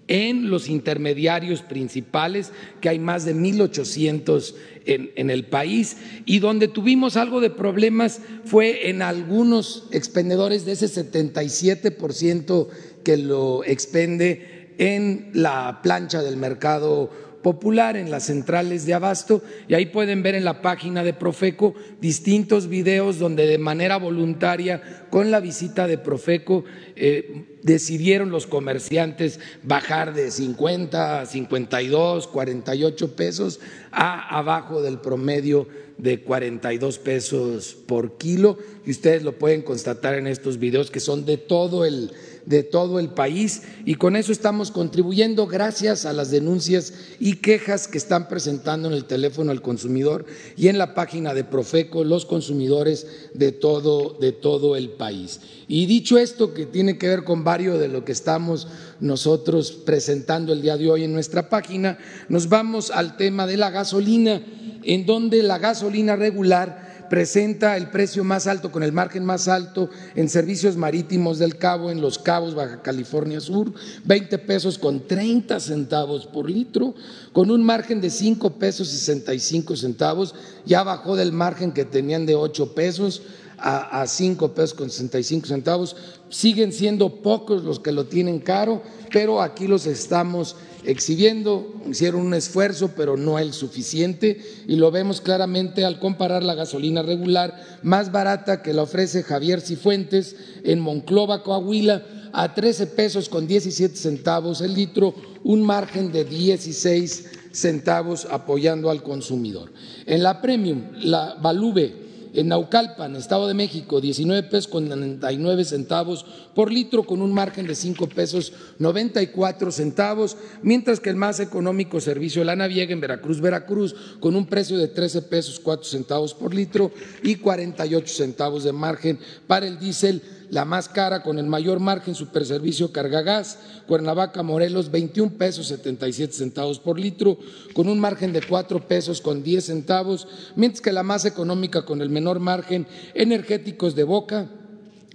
en 0.08 0.50
los 0.50 0.68
intermediarios 0.68 1.62
principales, 1.62 2.52
que 2.80 2.88
hay 2.88 2.98
más 2.98 3.24
de 3.24 3.34
1.800 3.34 4.54
en, 4.86 5.10
en, 5.16 5.30
el 5.30 5.46
país, 5.46 5.96
y 6.26 6.40
donde 6.40 6.68
tuvimos 6.68 7.16
algo 7.16 7.40
de 7.40 7.50
problemas 7.50 8.20
fue 8.44 8.90
en 8.90 9.02
algunos 9.02 9.88
expendedores 9.92 10.66
de 10.66 10.72
ese 10.72 10.86
77% 10.86 12.68
que 13.02 13.16
lo 13.16 13.64
expende 13.64 14.64
en 14.78 15.30
la 15.32 15.80
plancha 15.82 16.22
del 16.22 16.36
mercado 16.36 17.10
popular 17.44 17.98
en 17.98 18.10
las 18.10 18.24
centrales 18.24 18.86
de 18.86 18.94
abasto 18.94 19.42
y 19.68 19.74
ahí 19.74 19.86
pueden 19.86 20.22
ver 20.22 20.34
en 20.34 20.44
la 20.44 20.62
página 20.62 21.04
de 21.04 21.12
Profeco 21.12 21.74
distintos 22.00 22.68
videos 22.68 23.18
donde 23.18 23.46
de 23.46 23.58
manera 23.58 23.98
voluntaria 23.98 24.82
con 25.10 25.30
la 25.30 25.40
visita 25.40 25.86
de 25.86 25.98
Profeco 25.98 26.64
eh, 26.96 27.44
decidieron 27.62 28.30
los 28.30 28.46
comerciantes 28.46 29.40
bajar 29.62 30.14
de 30.14 30.30
50 30.30 31.20
a 31.20 31.26
52, 31.26 32.28
48 32.28 33.14
pesos 33.14 33.60
a 33.92 34.38
abajo 34.38 34.80
del 34.80 34.98
promedio 34.98 35.68
de 35.98 36.22
42 36.22 36.98
pesos 36.98 37.76
por 37.86 38.16
kilo. 38.16 38.58
Y 38.86 38.90
ustedes 38.90 39.22
lo 39.22 39.38
pueden 39.38 39.62
constatar 39.62 40.14
en 40.14 40.26
estos 40.26 40.58
videos 40.58 40.90
que 40.90 41.00
son 41.00 41.24
de 41.24 41.36
todo 41.36 41.84
el 41.84 42.10
de 42.46 42.62
todo 42.62 42.98
el 42.98 43.08
país 43.08 43.62
y 43.84 43.94
con 43.94 44.16
eso 44.16 44.32
estamos 44.32 44.70
contribuyendo 44.70 45.46
gracias 45.46 46.04
a 46.04 46.12
las 46.12 46.30
denuncias 46.30 46.92
y 47.18 47.36
quejas 47.36 47.88
que 47.88 47.98
están 47.98 48.28
presentando 48.28 48.88
en 48.88 48.94
el 48.94 49.06
teléfono 49.06 49.50
al 49.50 49.62
consumidor 49.62 50.26
y 50.56 50.68
en 50.68 50.78
la 50.78 50.94
página 50.94 51.34
de 51.34 51.44
Profeco 51.44 52.04
los 52.04 52.26
consumidores 52.26 53.06
de 53.34 53.52
todo, 53.52 54.16
de 54.20 54.32
todo 54.32 54.76
el 54.76 54.90
país. 54.90 55.40
Y 55.68 55.86
dicho 55.86 56.18
esto, 56.18 56.52
que 56.52 56.66
tiene 56.66 56.98
que 56.98 57.08
ver 57.08 57.24
con 57.24 57.44
varios 57.44 57.80
de 57.80 57.88
lo 57.88 58.04
que 58.04 58.12
estamos 58.12 58.68
nosotros 59.00 59.72
presentando 59.72 60.52
el 60.52 60.62
día 60.62 60.76
de 60.76 60.90
hoy 60.90 61.04
en 61.04 61.12
nuestra 61.12 61.48
página, 61.48 61.98
nos 62.28 62.48
vamos 62.48 62.90
al 62.90 63.16
tema 63.16 63.46
de 63.46 63.56
la 63.56 63.70
gasolina, 63.70 64.42
en 64.82 65.06
donde 65.06 65.42
la 65.42 65.58
gasolina 65.58 66.16
regular 66.16 66.83
presenta 67.08 67.76
el 67.76 67.90
precio 67.90 68.24
más 68.24 68.46
alto 68.46 68.72
con 68.72 68.82
el 68.82 68.92
margen 68.92 69.24
más 69.24 69.48
alto 69.48 69.90
en 70.14 70.28
servicios 70.28 70.76
marítimos 70.76 71.38
del 71.38 71.56
Cabo, 71.56 71.90
en 71.90 72.00
Los 72.00 72.18
Cabos, 72.18 72.54
Baja 72.54 72.82
California 72.82 73.40
Sur, 73.40 73.72
20 74.04 74.38
pesos 74.38 74.78
con 74.78 75.06
30 75.06 75.60
centavos 75.60 76.26
por 76.26 76.50
litro, 76.50 76.94
con 77.32 77.50
un 77.50 77.62
margen 77.62 78.00
de 78.00 78.10
5 78.10 78.58
pesos 78.58 78.92
y 78.92 78.96
65 78.96 79.76
centavos, 79.76 80.34
ya 80.64 80.82
bajó 80.82 81.16
del 81.16 81.32
margen 81.32 81.72
que 81.72 81.84
tenían 81.84 82.26
de 82.26 82.34
8 82.34 82.74
pesos 82.74 83.22
a 83.56 84.06
5 84.06 84.52
pesos 84.52 84.74
con 84.74 84.90
65 84.90 85.46
centavos. 85.46 85.96
Siguen 86.28 86.72
siendo 86.72 87.22
pocos 87.22 87.64
los 87.64 87.78
que 87.80 87.92
lo 87.92 88.06
tienen 88.06 88.40
caro, 88.40 88.82
pero 89.10 89.40
aquí 89.40 89.66
los 89.66 89.86
estamos 89.86 90.56
exhibiendo, 90.84 91.74
hicieron 91.88 92.20
un 92.22 92.34
esfuerzo, 92.34 92.92
pero 92.96 93.16
no 93.16 93.38
el 93.38 93.52
suficiente, 93.52 94.40
y 94.66 94.76
lo 94.76 94.90
vemos 94.90 95.20
claramente 95.20 95.84
al 95.84 95.98
comparar 95.98 96.42
la 96.42 96.54
gasolina 96.54 97.02
regular 97.02 97.80
más 97.82 98.12
barata 98.12 98.62
que 98.62 98.72
la 98.72 98.82
ofrece 98.82 99.22
Javier 99.22 99.60
Cifuentes 99.60 100.36
en 100.64 100.80
Monclova, 100.80 101.42
Coahuila, 101.42 102.30
a 102.32 102.52
13 102.52 102.88
pesos 102.88 103.28
con 103.28 103.46
17 103.46 103.96
centavos 103.96 104.60
el 104.60 104.74
litro, 104.74 105.14
un 105.44 105.62
margen 105.62 106.10
de 106.10 106.24
16 106.24 107.26
centavos 107.52 108.26
apoyando 108.28 108.90
al 108.90 109.02
consumidor. 109.02 109.72
En 110.06 110.22
la 110.22 110.42
Premium, 110.42 110.82
la 110.96 111.36
Valube, 111.40 112.03
En 112.34 112.48
Naucalpan, 112.48 113.14
Estado 113.14 113.46
de 113.46 113.54
México, 113.54 114.00
19 114.00 114.42
pesos 114.48 114.66
con 114.66 114.88
99 114.88 115.64
centavos 115.64 116.26
por 116.52 116.72
litro, 116.72 117.04
con 117.04 117.22
un 117.22 117.32
margen 117.32 117.64
de 117.68 117.76
5 117.76 118.08
pesos 118.08 118.52
94 118.80 119.70
centavos, 119.70 120.36
mientras 120.60 120.98
que 120.98 121.10
el 121.10 121.16
más 121.16 121.38
económico 121.38 122.00
servicio 122.00 122.40
de 122.40 122.46
la 122.46 122.56
Naviega 122.56 122.92
en 122.92 123.00
Veracruz, 123.00 123.40
Veracruz, 123.40 123.94
con 124.18 124.34
un 124.34 124.46
precio 124.46 124.76
de 124.78 124.88
13 124.88 125.22
pesos 125.22 125.60
4 125.60 125.84
centavos 125.84 126.34
por 126.34 126.52
litro 126.52 126.90
y 127.22 127.36
48 127.36 128.12
centavos 128.12 128.64
de 128.64 128.72
margen 128.72 129.20
para 129.46 129.68
el 129.68 129.78
diésel 129.78 130.20
la 130.54 130.64
más 130.64 130.88
cara 130.88 131.24
con 131.24 131.40
el 131.40 131.46
mayor 131.46 131.80
margen 131.80 132.14
Superservicio 132.14 132.92
Cargagas, 132.92 133.58
Cuernavaca, 133.88 134.44
Morelos, 134.44 134.88
21 134.88 135.32
pesos 135.32 135.66
77 135.66 136.32
centavos 136.32 136.78
por 136.78 136.98
litro, 136.98 137.36
con 137.72 137.88
un 137.88 137.98
margen 137.98 138.32
de 138.32 138.40
4 138.40 138.86
pesos 138.86 139.20
con 139.20 139.42
10 139.42 139.64
centavos, 139.64 140.28
mientras 140.54 140.80
que 140.80 140.92
la 140.92 141.02
más 141.02 141.24
económica 141.24 141.84
con 141.84 142.00
el 142.00 142.08
menor 142.08 142.38
margen, 142.38 142.86
Energéticos 143.14 143.96
de 143.96 144.04
Boca, 144.04 144.48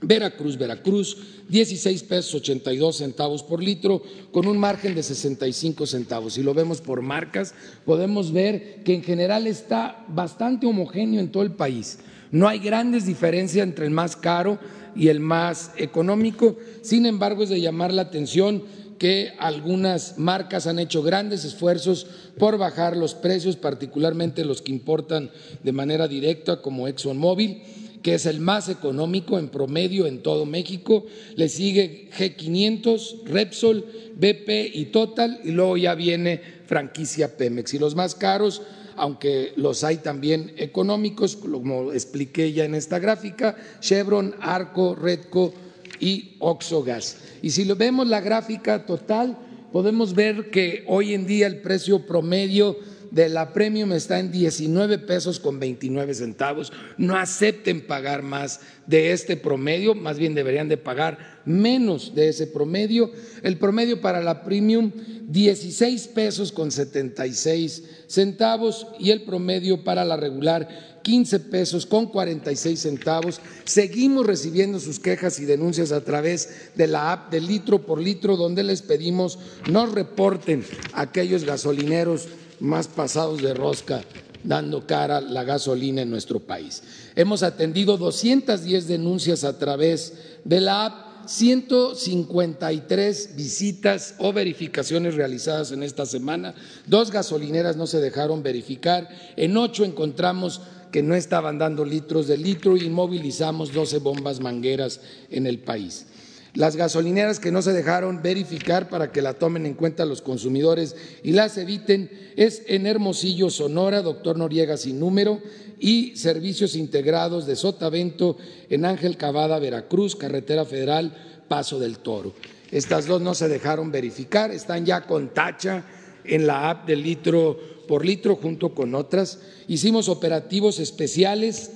Veracruz, 0.01 0.57
Veracruz, 0.57 1.17
16 1.47 2.03
pesos 2.03 2.35
82 2.35 2.97
centavos 2.97 3.41
por 3.41 3.63
litro, 3.63 4.03
con 4.33 4.45
un 4.45 4.57
margen 4.57 4.93
de 4.93 5.03
65 5.03 5.87
centavos. 5.87 6.33
Si 6.33 6.43
lo 6.43 6.53
vemos 6.53 6.81
por 6.81 7.01
marcas, 7.01 7.53
podemos 7.85 8.33
ver 8.33 8.83
que 8.83 8.93
en 8.93 9.03
general 9.03 9.47
está 9.47 10.03
bastante 10.09 10.67
homogéneo 10.67 11.21
en 11.21 11.31
todo 11.31 11.43
el 11.43 11.53
país. 11.53 11.99
No 12.31 12.47
hay 12.47 12.59
grandes 12.59 13.05
diferencias 13.05 13.65
entre 13.65 13.85
el 13.85 13.91
más 13.91 14.15
caro 14.15 14.59
y 14.99 15.07
el 15.07 15.21
más 15.21 15.71
económico. 15.77 16.57
Sin 16.81 17.05
embargo, 17.05 17.43
es 17.43 17.49
de 17.49 17.61
llamar 17.61 17.93
la 17.93 18.03
atención 18.03 18.63
que 18.99 19.31
algunas 19.39 20.17
marcas 20.17 20.67
han 20.67 20.77
hecho 20.77 21.01
grandes 21.01 21.45
esfuerzos 21.45 22.05
por 22.37 22.57
bajar 22.57 22.97
los 22.97 23.15
precios, 23.15 23.55
particularmente 23.55 24.43
los 24.43 24.61
que 24.61 24.73
importan 24.73 25.31
de 25.63 25.71
manera 25.71 26.09
directa, 26.09 26.61
como 26.61 26.85
ExxonMobil, 26.89 27.61
que 28.03 28.15
es 28.15 28.25
el 28.25 28.41
más 28.41 28.67
económico 28.67 29.39
en 29.39 29.47
promedio 29.47 30.05
en 30.05 30.21
todo 30.21 30.45
México. 30.45 31.05
Le 31.37 31.47
sigue 31.47 32.09
G500, 32.17 33.23
Repsol, 33.23 33.85
BP 34.17 34.75
y 34.75 34.85
Total, 34.91 35.39
y 35.45 35.51
luego 35.51 35.77
ya 35.77 35.95
viene 35.95 36.41
franquicia 36.65 37.37
Pemex. 37.37 37.73
Y 37.73 37.79
los 37.79 37.95
más 37.95 38.15
caros 38.15 38.61
aunque 38.99 39.53
los 39.55 39.83
hay 39.83 39.97
también 39.97 40.53
económicos, 40.57 41.35
como 41.35 41.93
expliqué 41.93 42.51
ya 42.51 42.65
en 42.65 42.75
esta 42.75 42.99
gráfica, 42.99 43.55
Chevron, 43.79 44.35
Arco, 44.41 44.95
Redco 44.95 45.53
y 45.99 46.35
Oxogas. 46.39 47.17
Y 47.41 47.51
si 47.51 47.65
lo 47.65 47.75
vemos 47.75 48.07
la 48.07 48.21
gráfica 48.21 48.85
total, 48.85 49.37
podemos 49.71 50.13
ver 50.13 50.49
que 50.51 50.83
hoy 50.87 51.13
en 51.13 51.25
día 51.25 51.47
el 51.47 51.61
precio 51.61 52.05
promedio 52.05 52.77
de 53.11 53.27
la 53.29 53.53
premium 53.53 53.91
está 53.93 54.19
en 54.19 54.31
19 54.31 54.99
pesos 54.99 55.39
con 55.39 55.59
29 55.59 56.13
centavos. 56.13 56.71
No 56.97 57.17
acepten 57.17 57.81
pagar 57.81 58.21
más 58.21 58.59
de 58.85 59.11
este 59.11 59.35
promedio, 59.37 59.95
más 59.95 60.17
bien 60.19 60.35
deberían 60.35 60.69
de 60.69 60.77
pagar 60.77 61.39
menos 61.45 62.13
de 62.13 62.29
ese 62.29 62.47
promedio. 62.47 63.11
El 63.41 63.57
promedio 63.57 64.01
para 64.01 64.21
la 64.21 64.43
premium 64.43 64.91
16 65.27 66.07
pesos 66.09 66.51
con 66.51 66.71
76 66.71 67.83
centavos 68.10 68.88
y 68.99 69.12
el 69.12 69.22
promedio 69.22 69.84
para 69.84 70.03
la 70.03 70.18
regular 70.18 70.99
15 71.03 71.39
pesos 71.41 71.86
con 71.86 72.07
46 72.07 72.80
centavos. 72.80 73.39
Seguimos 73.64 74.26
recibiendo 74.26 74.80
sus 74.80 74.99
quejas 74.99 75.39
y 75.39 75.45
denuncias 75.45 75.91
a 75.91 76.03
través 76.03 76.72
de 76.76 76.88
la 76.88 77.12
app 77.12 77.32
de 77.32 77.39
litro 77.39 77.86
por 77.86 78.01
litro, 78.01 78.36
donde 78.36 78.64
les 78.64 78.82
pedimos 78.82 79.39
nos 79.70 79.91
reporten 79.93 80.66
aquellos 80.93 81.45
gasolineros 81.45 82.28
más 82.60 82.88
pasados 82.88 83.41
de 83.41 83.53
rosca 83.53 84.03
dando 84.43 84.88
cara 84.88 85.22
la 85.22 85.43
gasolina 85.43 86.01
en 86.01 86.10
nuestro 86.10 86.39
país. 86.39 86.82
Hemos 87.16 87.43
atendido 87.43 87.97
210 87.97 88.88
denuncias 88.88 89.43
a 89.43 89.57
través 89.57 90.14
de 90.45 90.62
la 90.62 90.86
app, 90.86 91.09
153 91.30 93.36
visitas 93.36 94.15
o 94.17 94.34
verificaciones 94.34 95.13
realizadas 95.13 95.71
en 95.71 95.84
esta 95.84 96.07
semana, 96.07 96.55
dos 96.88 97.11
gasolineras 97.11 97.77
no 97.77 97.86
se 97.86 97.99
dejaron 97.99 98.41
verificar, 98.41 99.07
en 99.36 99.55
ocho 99.55 99.86
encontramos 99.86 100.61
que 100.91 101.03
no 101.03 101.13
estaban 101.13 101.59
dando 101.59 101.86
litros 101.86 102.27
de 102.27 102.36
litro 102.36 102.77
y 102.77 102.89
movilizamos 102.89 103.71
12 103.71 103.99
bombas 103.99 104.39
mangueras 104.39 105.01
en 105.30 105.45
el 105.45 105.59
país. 105.59 106.07
Las 106.55 106.75
gasolineras 106.75 107.39
que 107.39 107.51
no 107.51 107.61
se 107.61 107.73
dejaron 107.73 108.21
verificar 108.23 108.89
para 108.89 109.11
que 109.11 109.21
la 109.21 109.35
tomen 109.35 109.65
en 109.65 109.75
cuenta 109.75 110.05
los 110.05 110.21
consumidores 110.21 110.95
y 111.23 111.31
las 111.31 111.57
eviten 111.57 112.09
es 112.35 112.63
en 112.67 112.87
Hermosillo, 112.87 113.49
Sonora, 113.49 114.01
doctor 114.01 114.37
Noriega 114.37 114.75
sin 114.77 114.99
número, 114.99 115.41
y 115.79 116.15
servicios 116.17 116.75
integrados 116.75 117.45
de 117.45 117.55
Sotavento 117.55 118.37
en 118.69 118.85
Ángel 118.85 119.15
Cavada, 119.15 119.59
Veracruz, 119.59 120.15
Carretera 120.15 120.65
Federal, 120.65 121.15
Paso 121.47 121.79
del 121.79 121.99
Toro. 121.99 122.33
Estas 122.71 123.07
dos 123.07 123.21
no 123.21 123.33
se 123.33 123.47
dejaron 123.47 123.91
verificar, 123.91 124.51
están 124.51 124.85
ya 124.85 125.01
con 125.01 125.33
tacha 125.33 125.85
en 126.23 126.45
la 126.45 126.69
app 126.69 126.87
del 126.87 127.03
litro 127.03 127.57
por 127.87 128.05
litro 128.05 128.35
junto 128.35 128.75
con 128.75 128.93
otras. 128.93 129.39
Hicimos 129.67 130.09
operativos 130.09 130.79
especiales 130.79 131.71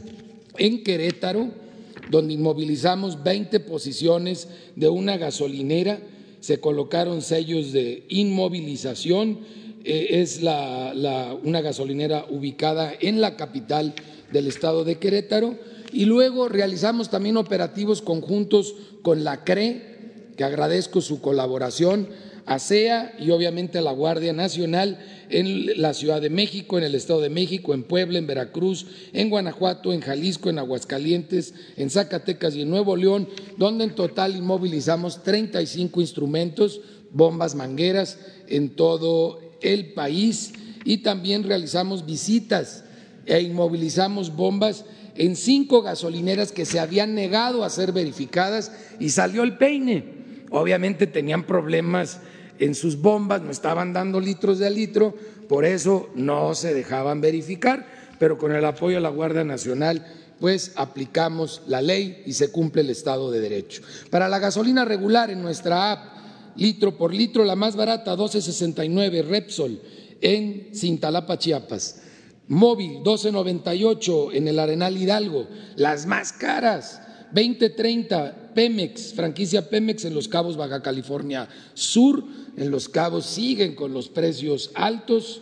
en 0.57 0.83
Querétaro 0.83 1.62
donde 2.09 2.33
inmovilizamos 2.33 3.23
20 3.23 3.59
posiciones 3.61 4.47
de 4.75 4.89
una 4.89 5.17
gasolinera, 5.17 5.99
se 6.39 6.59
colocaron 6.59 7.21
sellos 7.21 7.71
de 7.71 8.05
inmovilización, 8.09 9.39
eh, 9.85 10.07
es 10.21 10.41
una 10.41 11.61
gasolinera 11.61 12.25
ubicada 12.29 12.93
en 12.99 13.21
la 13.21 13.35
capital 13.35 13.93
del 14.31 14.47
estado 14.47 14.83
de 14.83 14.97
Querétaro, 14.97 15.55
y 15.91 16.05
luego 16.05 16.49
realizamos 16.49 17.09
también 17.09 17.37
operativos 17.37 18.01
conjuntos 18.01 18.75
con 19.01 19.23
la 19.23 19.43
CRE, 19.43 19.93
que 20.35 20.43
agradezco 20.43 21.01
su 21.01 21.21
colaboración, 21.21 22.09
ASEA 22.45 23.15
y 23.19 23.31
obviamente 23.31 23.77
a 23.77 23.81
la 23.81 23.91
Guardia 23.91 24.33
Nacional 24.33 24.97
en 25.29 25.81
la 25.81 25.93
Ciudad 25.93 26.21
de 26.21 26.29
México, 26.29 26.77
en 26.77 26.83
el 26.83 26.95
Estado 26.95 27.21
de 27.21 27.29
México, 27.29 27.73
en 27.73 27.83
Puebla, 27.83 28.19
en 28.19 28.27
Veracruz, 28.27 28.85
en 29.13 29.29
Guanajuato, 29.29 29.93
en 29.93 30.01
Jalisco, 30.01 30.49
en 30.49 30.59
Aguascalientes, 30.59 31.53
en 31.77 31.89
Zacatecas 31.89 32.55
y 32.55 32.61
en 32.61 32.69
Nuevo 32.69 32.95
León, 32.95 33.29
donde 33.57 33.85
en 33.85 33.95
total 33.95 34.35
inmovilizamos 34.35 35.23
35 35.23 36.01
instrumentos, 36.01 36.81
bombas 37.11 37.55
mangueras 37.55 38.19
en 38.47 38.75
todo 38.75 39.39
el 39.61 39.93
país 39.93 40.53
y 40.85 40.97
también 40.97 41.43
realizamos 41.43 42.05
visitas 42.05 42.83
e 43.25 43.41
inmovilizamos 43.41 44.35
bombas 44.35 44.85
en 45.15 45.35
cinco 45.35 45.81
gasolineras 45.81 46.51
que 46.51 46.65
se 46.65 46.79
habían 46.79 47.15
negado 47.15 47.63
a 47.63 47.69
ser 47.69 47.91
verificadas 47.91 48.71
y 48.99 49.09
salió 49.09 49.43
el 49.43 49.57
peine. 49.57 50.05
Obviamente 50.49 51.07
tenían 51.07 51.45
problemas 51.45 52.19
en 52.59 52.75
sus 52.75 53.01
bombas, 53.01 53.41
no 53.41 53.51
estaban 53.51 53.93
dando 53.93 54.19
litros 54.19 54.59
de 54.59 54.69
litro, 54.69 55.15
por 55.47 55.65
eso 55.65 56.09
no 56.15 56.55
se 56.55 56.73
dejaban 56.73 57.21
verificar, 57.21 57.85
pero 58.19 58.37
con 58.37 58.51
el 58.53 58.65
apoyo 58.65 58.95
de 58.95 59.01
la 59.01 59.09
Guardia 59.09 59.43
Nacional 59.43 60.05
pues 60.39 60.73
aplicamos 60.75 61.61
la 61.67 61.81
ley 61.81 62.21
y 62.25 62.33
se 62.33 62.51
cumple 62.51 62.81
el 62.81 62.89
Estado 62.89 63.31
de 63.31 63.39
Derecho. 63.39 63.81
Para 64.09 64.27
la 64.27 64.39
gasolina 64.39 64.83
regular 64.83 65.31
en 65.31 65.41
nuestra 65.41 65.93
app, 65.93 66.13
litro 66.57 66.97
por 66.97 67.13
litro, 67.13 67.45
la 67.45 67.55
más 67.55 67.77
barata, 67.77 68.15
12.69, 68.15 69.23
Repsol, 69.25 69.79
en 70.19 70.69
Cintalapa, 70.75 71.37
Chiapas. 71.37 72.01
Móvil, 72.49 72.97
12.98 73.03 74.31
en 74.33 74.47
el 74.49 74.59
Arenal 74.59 74.97
Hidalgo. 74.97 75.47
Las 75.77 76.05
más 76.05 76.33
caras, 76.33 77.01
20.30, 77.33 78.53
Pemex, 78.53 79.13
franquicia 79.13 79.69
Pemex 79.69 80.05
en 80.05 80.13
Los 80.13 80.27
Cabos, 80.27 80.57
Baja 80.57 80.81
California 80.81 81.47
Sur. 81.73 82.23
En 82.57 82.71
Los 82.71 82.89
Cabos 82.89 83.25
siguen 83.25 83.75
con 83.75 83.93
los 83.93 84.09
precios 84.09 84.71
altos. 84.75 85.41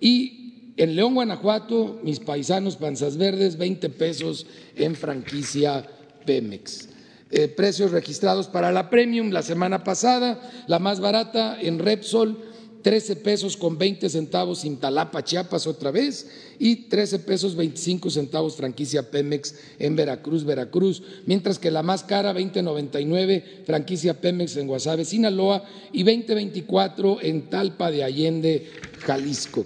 Y 0.00 0.72
en 0.76 0.96
León, 0.96 1.14
Guanajuato, 1.14 2.00
mis 2.02 2.20
paisanos 2.20 2.76
panzas 2.76 3.16
verdes, 3.16 3.58
20 3.58 3.88
pesos 3.90 4.46
en 4.76 4.94
franquicia 4.94 5.86
Pemex. 6.24 6.88
Eh, 7.30 7.48
precios 7.48 7.92
registrados 7.92 8.46
para 8.46 8.72
la 8.72 8.90
Premium 8.90 9.30
la 9.30 9.42
semana 9.42 9.84
pasada, 9.84 10.38
la 10.66 10.78
más 10.78 11.00
barata 11.00 11.58
en 11.60 11.78
Repsol 11.78 12.51
13 12.82 13.16
pesos 13.16 13.56
con 13.56 13.78
20 13.78 14.08
centavos 14.08 14.64
Intalapa, 14.64 15.24
Chiapas 15.24 15.66
otra 15.66 15.90
vez, 15.90 16.28
y 16.58 16.88
13 16.88 17.20
pesos 17.20 17.56
25 17.56 18.10
centavos 18.10 18.56
franquicia 18.56 19.10
Pemex 19.10 19.54
en 19.78 19.96
Veracruz, 19.96 20.44
Veracruz, 20.44 21.02
mientras 21.26 21.58
que 21.58 21.70
la 21.70 21.82
más 21.82 22.02
cara, 22.04 22.34
20.99 22.34 23.64
franquicia 23.64 24.20
Pemex 24.20 24.56
en 24.56 24.66
Guasave, 24.66 25.04
Sinaloa, 25.04 25.64
y 25.92 26.04
20.24 26.04 27.18
en 27.22 27.48
Talpa 27.48 27.90
de 27.90 28.04
Allende, 28.04 28.66
Jalisco. 29.00 29.64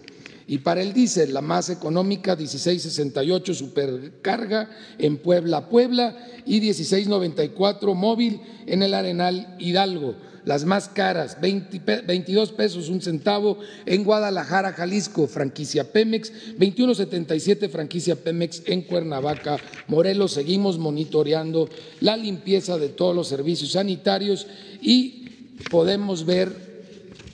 Y 0.49 0.59
para 0.59 0.83
el 0.83 0.93
diésel, 0.93 1.35
la 1.35 1.41
más 1.41 1.71
económica, 1.71 2.37
1668 2.37 3.55
supercarga 3.55 4.71
en 4.99 5.17
Puebla, 5.17 5.69
Puebla 5.69 6.17
y 6.45 6.61
1694 6.61 7.95
móvil 7.95 8.41
en 8.67 8.83
el 8.83 8.95
Arenal 8.95 9.57
Hidalgo. 9.59 10.15
Las 10.45 10.65
más 10.65 10.89
caras, 10.89 11.39
22 11.41 12.53
pesos 12.53 12.89
un 12.89 13.01
centavo 13.01 13.59
en 13.85 14.05
Guadalajara, 14.05 14.73
Jalisco, 14.73 15.27
franquicia 15.27 15.91
Pemex, 15.91 16.33
21.77 16.57 17.69
franquicia 17.69 18.15
Pemex 18.15 18.63
en 18.67 18.83
Cuernavaca, 18.83 19.59
Morelos. 19.89 20.31
Seguimos 20.31 20.79
monitoreando 20.79 21.69
la 21.99 22.17
limpieza 22.17 22.79
de 22.79 22.91
todos 22.91 23.17
los 23.17 23.27
servicios 23.27 23.73
sanitarios 23.73 24.47
y 24.81 25.25
podemos 25.69 26.25
ver 26.25 26.53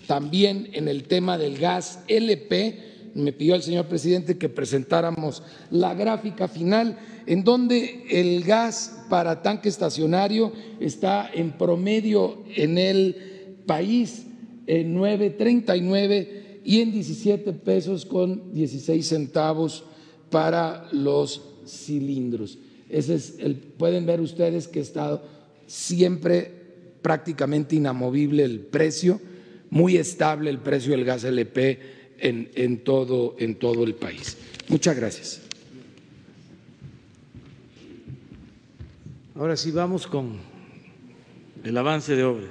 también 0.07 0.71
en 0.73 0.89
el 0.89 1.05
tema 1.05 1.37
del 1.37 1.59
gas 1.59 1.99
LP, 2.09 2.92
me 3.15 3.33
pidió 3.33 3.55
el 3.55 3.63
señor 3.63 3.87
presidente 3.87 4.39
que 4.39 4.49
presentáramos 4.49 5.43
la 5.71 5.95
gráfica 5.95 6.49
final 6.49 6.99
en 7.27 7.45
donde 7.45 8.05
el 8.11 8.43
gas 8.45 9.05
para 9.09 9.43
tanque 9.43 9.69
estacionario 9.69 10.53
está 10.81 11.31
en 11.33 11.53
promedio 11.53 12.43
en 12.57 12.79
el 12.79 13.63
país 13.67 14.27
en 14.67 14.97
9.39 14.97 16.29
y 16.65 16.81
en 16.81 16.93
17 16.93 17.53
pesos 17.53 18.07
con 18.07 18.53
16 18.53 19.07
centavos 19.07 19.85
para 20.31 20.89
los 20.93 21.43
cilindros. 21.67 22.59
Ese 22.89 23.15
es 23.15 23.37
el, 23.39 23.57
pueden 23.57 24.07
ver 24.07 24.21
ustedes 24.21 24.69
que 24.69 24.79
ha 24.79 24.83
estado 24.83 25.23
siempre 25.67 26.51
prácticamente 27.03 27.77
inamovible 27.77 28.45
el 28.45 28.61
precio, 28.61 29.21
muy 29.71 29.97
estable 29.97 30.51
el 30.51 30.59
precio 30.59 30.93
del 30.93 31.05
gas 31.05 31.25
LP 31.25 32.02
en, 32.23 32.49
en, 32.55 32.79
todo, 32.79 33.35
en 33.39 33.57
todo 33.57 33.85
el 33.85 33.95
país. 33.95 34.39
Muchas 34.69 34.97
gracias. 34.97 35.43
Ahora 39.35 39.57
sí 39.57 39.73
vamos 39.73 40.07
con 40.07 40.37
el 41.65 41.77
avance 41.77 42.15
de 42.15 42.25
obra. 42.25 42.47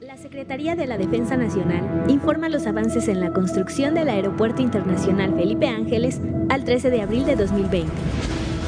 La 0.00 0.16
Secretaría 0.18 0.76
de 0.76 0.86
la 0.86 0.98
Defensa 0.98 1.36
Nacional 1.36 2.04
informa 2.08 2.48
los 2.48 2.66
avances 2.66 3.08
en 3.08 3.20
la 3.20 3.32
construcción 3.32 3.94
del 3.94 4.08
Aeropuerto 4.08 4.60
Internacional 4.60 5.34
Felipe 5.34 5.68
Ángeles 5.68 6.20
al 6.50 6.64
13 6.64 6.90
de 6.90 7.00
abril 7.00 7.24
de 7.24 7.36
2020. 7.36 7.90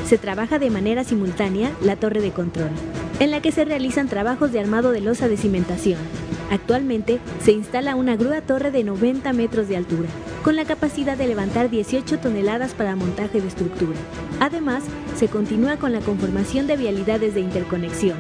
Se 0.07 0.17
trabaja 0.17 0.59
de 0.59 0.71
manera 0.71 1.05
simultánea 1.05 1.71
la 1.83 1.97
torre 1.97 2.21
de 2.21 2.31
control, 2.31 2.71
en 3.21 3.31
la 3.31 3.43
que 3.43 3.53
se 3.53 3.65
realizan 3.65 4.09
trabajos 4.09 4.53
de 4.53 4.61
armado 4.61 4.93
de 4.93 5.01
losa 5.01 5.29
de 5.29 5.37
cimentación. 5.37 5.99
Actualmente 6.51 7.19
se 7.43 7.53
instala 7.53 7.97
una 7.97 8.17
grúa 8.17 8.41
torre 8.43 8.71
de 8.71 8.85
90 8.85 9.33
metros 9.33 9.69
de 9.69 9.77
altura, 9.77 10.09
con 10.43 10.57
la 10.57 10.65
capacidad 10.65 11.17
de 11.17 11.27
levantar 11.27 11.71
18 11.71 12.19
toneladas 12.19 12.75
para 12.75 12.97
montaje 12.97 13.41
de 13.41 13.49
estructura. 13.49 13.99
Además, 14.41 14.85
se 15.17 15.29
continúa 15.29 15.77
con 15.77 15.93
la 15.93 16.01
conformación 16.01 16.67
de 16.67 16.77
vialidades 16.77 17.35
de 17.35 17.41
interconexión, 17.41 18.19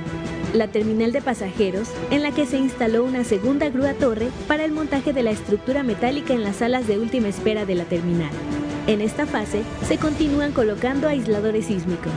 la 0.54 0.68
terminal 0.68 1.12
de 1.12 1.22
pasajeros, 1.22 1.88
en 2.10 2.22
la 2.22 2.30
que 2.30 2.46
se 2.46 2.58
instaló 2.58 3.04
una 3.04 3.24
segunda 3.24 3.68
grúa 3.70 3.94
torre 3.94 4.28
para 4.46 4.64
el 4.64 4.72
montaje 4.72 5.12
de 5.12 5.22
la 5.22 5.30
estructura 5.30 5.82
metálica 5.82 6.34
en 6.34 6.42
las 6.42 6.56
salas 6.56 6.86
de 6.86 6.98
última 6.98 7.28
espera 7.28 7.64
de 7.64 7.74
la 7.74 7.84
terminal. 7.84 8.30
En 8.86 9.00
esta 9.00 9.26
fase 9.26 9.62
se 9.86 9.96
continúan 9.96 10.52
colocando 10.52 11.08
aisladores 11.08 11.66
sísmicos. 11.66 12.12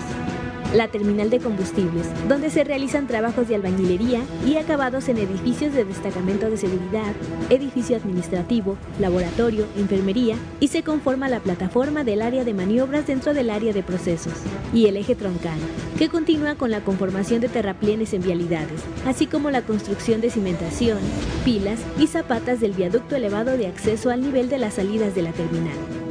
La 0.75 0.89
terminal 0.89 1.29
de 1.29 1.39
combustibles, 1.39 2.05
donde 2.27 2.49
se 2.49 2.65
realizan 2.65 3.07
trabajos 3.07 3.47
de 3.47 3.55
albañilería 3.55 4.21
y 4.45 4.57
acabados 4.57 5.07
en 5.07 5.17
edificios 5.17 5.73
de 5.73 5.85
destacamento 5.85 6.49
de 6.49 6.57
seguridad, 6.57 7.13
edificio 7.49 7.95
administrativo, 7.95 8.75
laboratorio, 8.99 9.67
enfermería 9.77 10.35
y 10.59 10.67
se 10.67 10.83
conforma 10.83 11.29
la 11.29 11.39
plataforma 11.39 12.03
del 12.03 12.21
área 12.21 12.43
de 12.43 12.53
maniobras 12.53 13.07
dentro 13.07 13.33
del 13.33 13.51
área 13.51 13.71
de 13.71 13.83
procesos. 13.83 14.33
Y 14.73 14.87
el 14.87 14.97
eje 14.97 15.15
troncal, 15.15 15.57
que 15.97 16.09
continúa 16.09 16.55
con 16.55 16.71
la 16.71 16.81
conformación 16.81 17.39
de 17.39 17.47
terraplenes 17.47 18.13
en 18.13 18.23
vialidades, 18.23 18.81
así 19.05 19.27
como 19.27 19.51
la 19.51 19.61
construcción 19.61 20.19
de 20.19 20.29
cimentación, 20.29 20.97
pilas 21.45 21.79
y 21.97 22.07
zapatas 22.07 22.59
del 22.59 22.73
viaducto 22.73 23.15
elevado 23.15 23.55
de 23.55 23.67
acceso 23.67 24.09
al 24.09 24.19
nivel 24.19 24.49
de 24.49 24.57
las 24.57 24.73
salidas 24.73 25.15
de 25.15 25.21
la 25.21 25.31
terminal. 25.31 26.04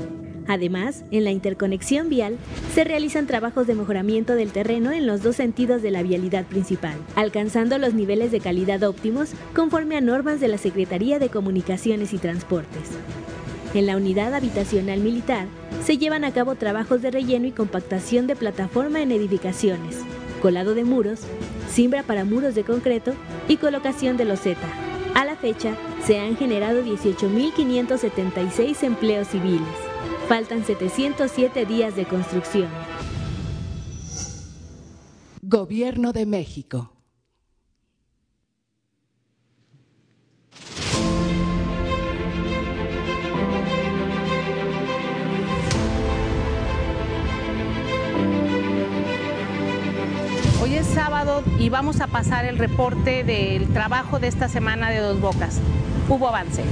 Además, 0.47 1.05
en 1.11 1.25
la 1.25 1.31
interconexión 1.31 2.09
vial 2.11 2.37
se 2.75 2.85
realizan 2.85 3.27
trabajos 3.27 3.67
de 3.67 3.75
mejoramiento 3.75 4.35
del 4.35 4.53
terreno 4.53 4.93
en 4.93 5.07
los 5.07 5.23
dos 5.23 5.37
sentidos 5.37 5.81
de 5.83 5.91
la 5.91 6.03
vialidad 6.03 6.45
principal, 6.45 6.97
alcanzando 7.15 7.79
los 7.79 7.95
niveles 7.95 8.31
de 8.31 8.41
calidad 8.41 8.83
óptimos 8.83 9.31
conforme 9.55 9.97
a 9.97 10.03
normas 10.03 10.41
de 10.41 10.49
la 10.49 10.59
Secretaría 10.59 11.19
de 11.19 11.31
Comunicaciones 11.31 12.13
y 12.13 12.19
Transportes. 12.19 12.91
En 13.73 13.87
la 13.87 13.97
unidad 13.97 14.35
habitacional 14.35 15.01
militar 15.01 15.47
se 15.85 15.97
llevan 15.99 16.25
a 16.25 16.33
cabo 16.33 16.55
trabajos 16.55 17.03
de 17.03 17.11
relleno 17.11 17.47
y 17.47 17.53
compactación 17.53 18.27
de 18.27 18.37
plataforma 18.37 19.01
en 19.03 19.13
edificaciones, 19.13 19.99
colado 20.43 20.75
de 20.75 20.85
muros, 20.85 21.21
cimbra 21.71 22.03
para 22.03 22.25
muros 22.25 22.55
de 22.55 22.65
concreto 22.65 23.15
y 23.49 23.57
colocación 23.57 24.17
de 24.17 24.27
loseta. 24.27 24.69
A 25.15 25.25
la 25.25 25.37
fecha, 25.37 25.75
se 26.05 26.19
han 26.21 26.37
generado 26.37 26.85
18.576 26.85 28.83
empleos 28.83 29.29
civiles. 29.29 29.84
Faltan 30.29 30.65
707 30.65 31.67
días 31.67 31.97
de 31.97 32.07
construcción. 32.07 32.69
Gobierno 35.43 36.15
de 36.15 36.25
México. 36.25 36.93
Hoy 50.63 50.75
es 50.75 50.87
sábado 50.87 51.45
y 51.59 51.69
vamos 51.69 52.01
a 52.01 52.07
pasar 52.07 52.47
el 52.47 52.57
reporte 52.57 53.25
del 53.25 53.71
trabajo 53.75 54.19
de 54.19 54.29
esta 54.29 54.49
semana 54.49 54.89
de 54.89 55.01
Dos 55.01 55.21
Bocas. 55.21 55.61
Hubo 56.09 56.29
avance. 56.29 56.65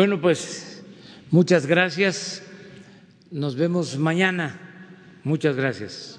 Bueno, 0.00 0.18
pues 0.18 0.82
muchas 1.30 1.66
gracias. 1.66 2.42
Nos 3.30 3.54
vemos 3.54 3.98
mañana. 3.98 4.58
Muchas 5.24 5.56
gracias. 5.56 6.09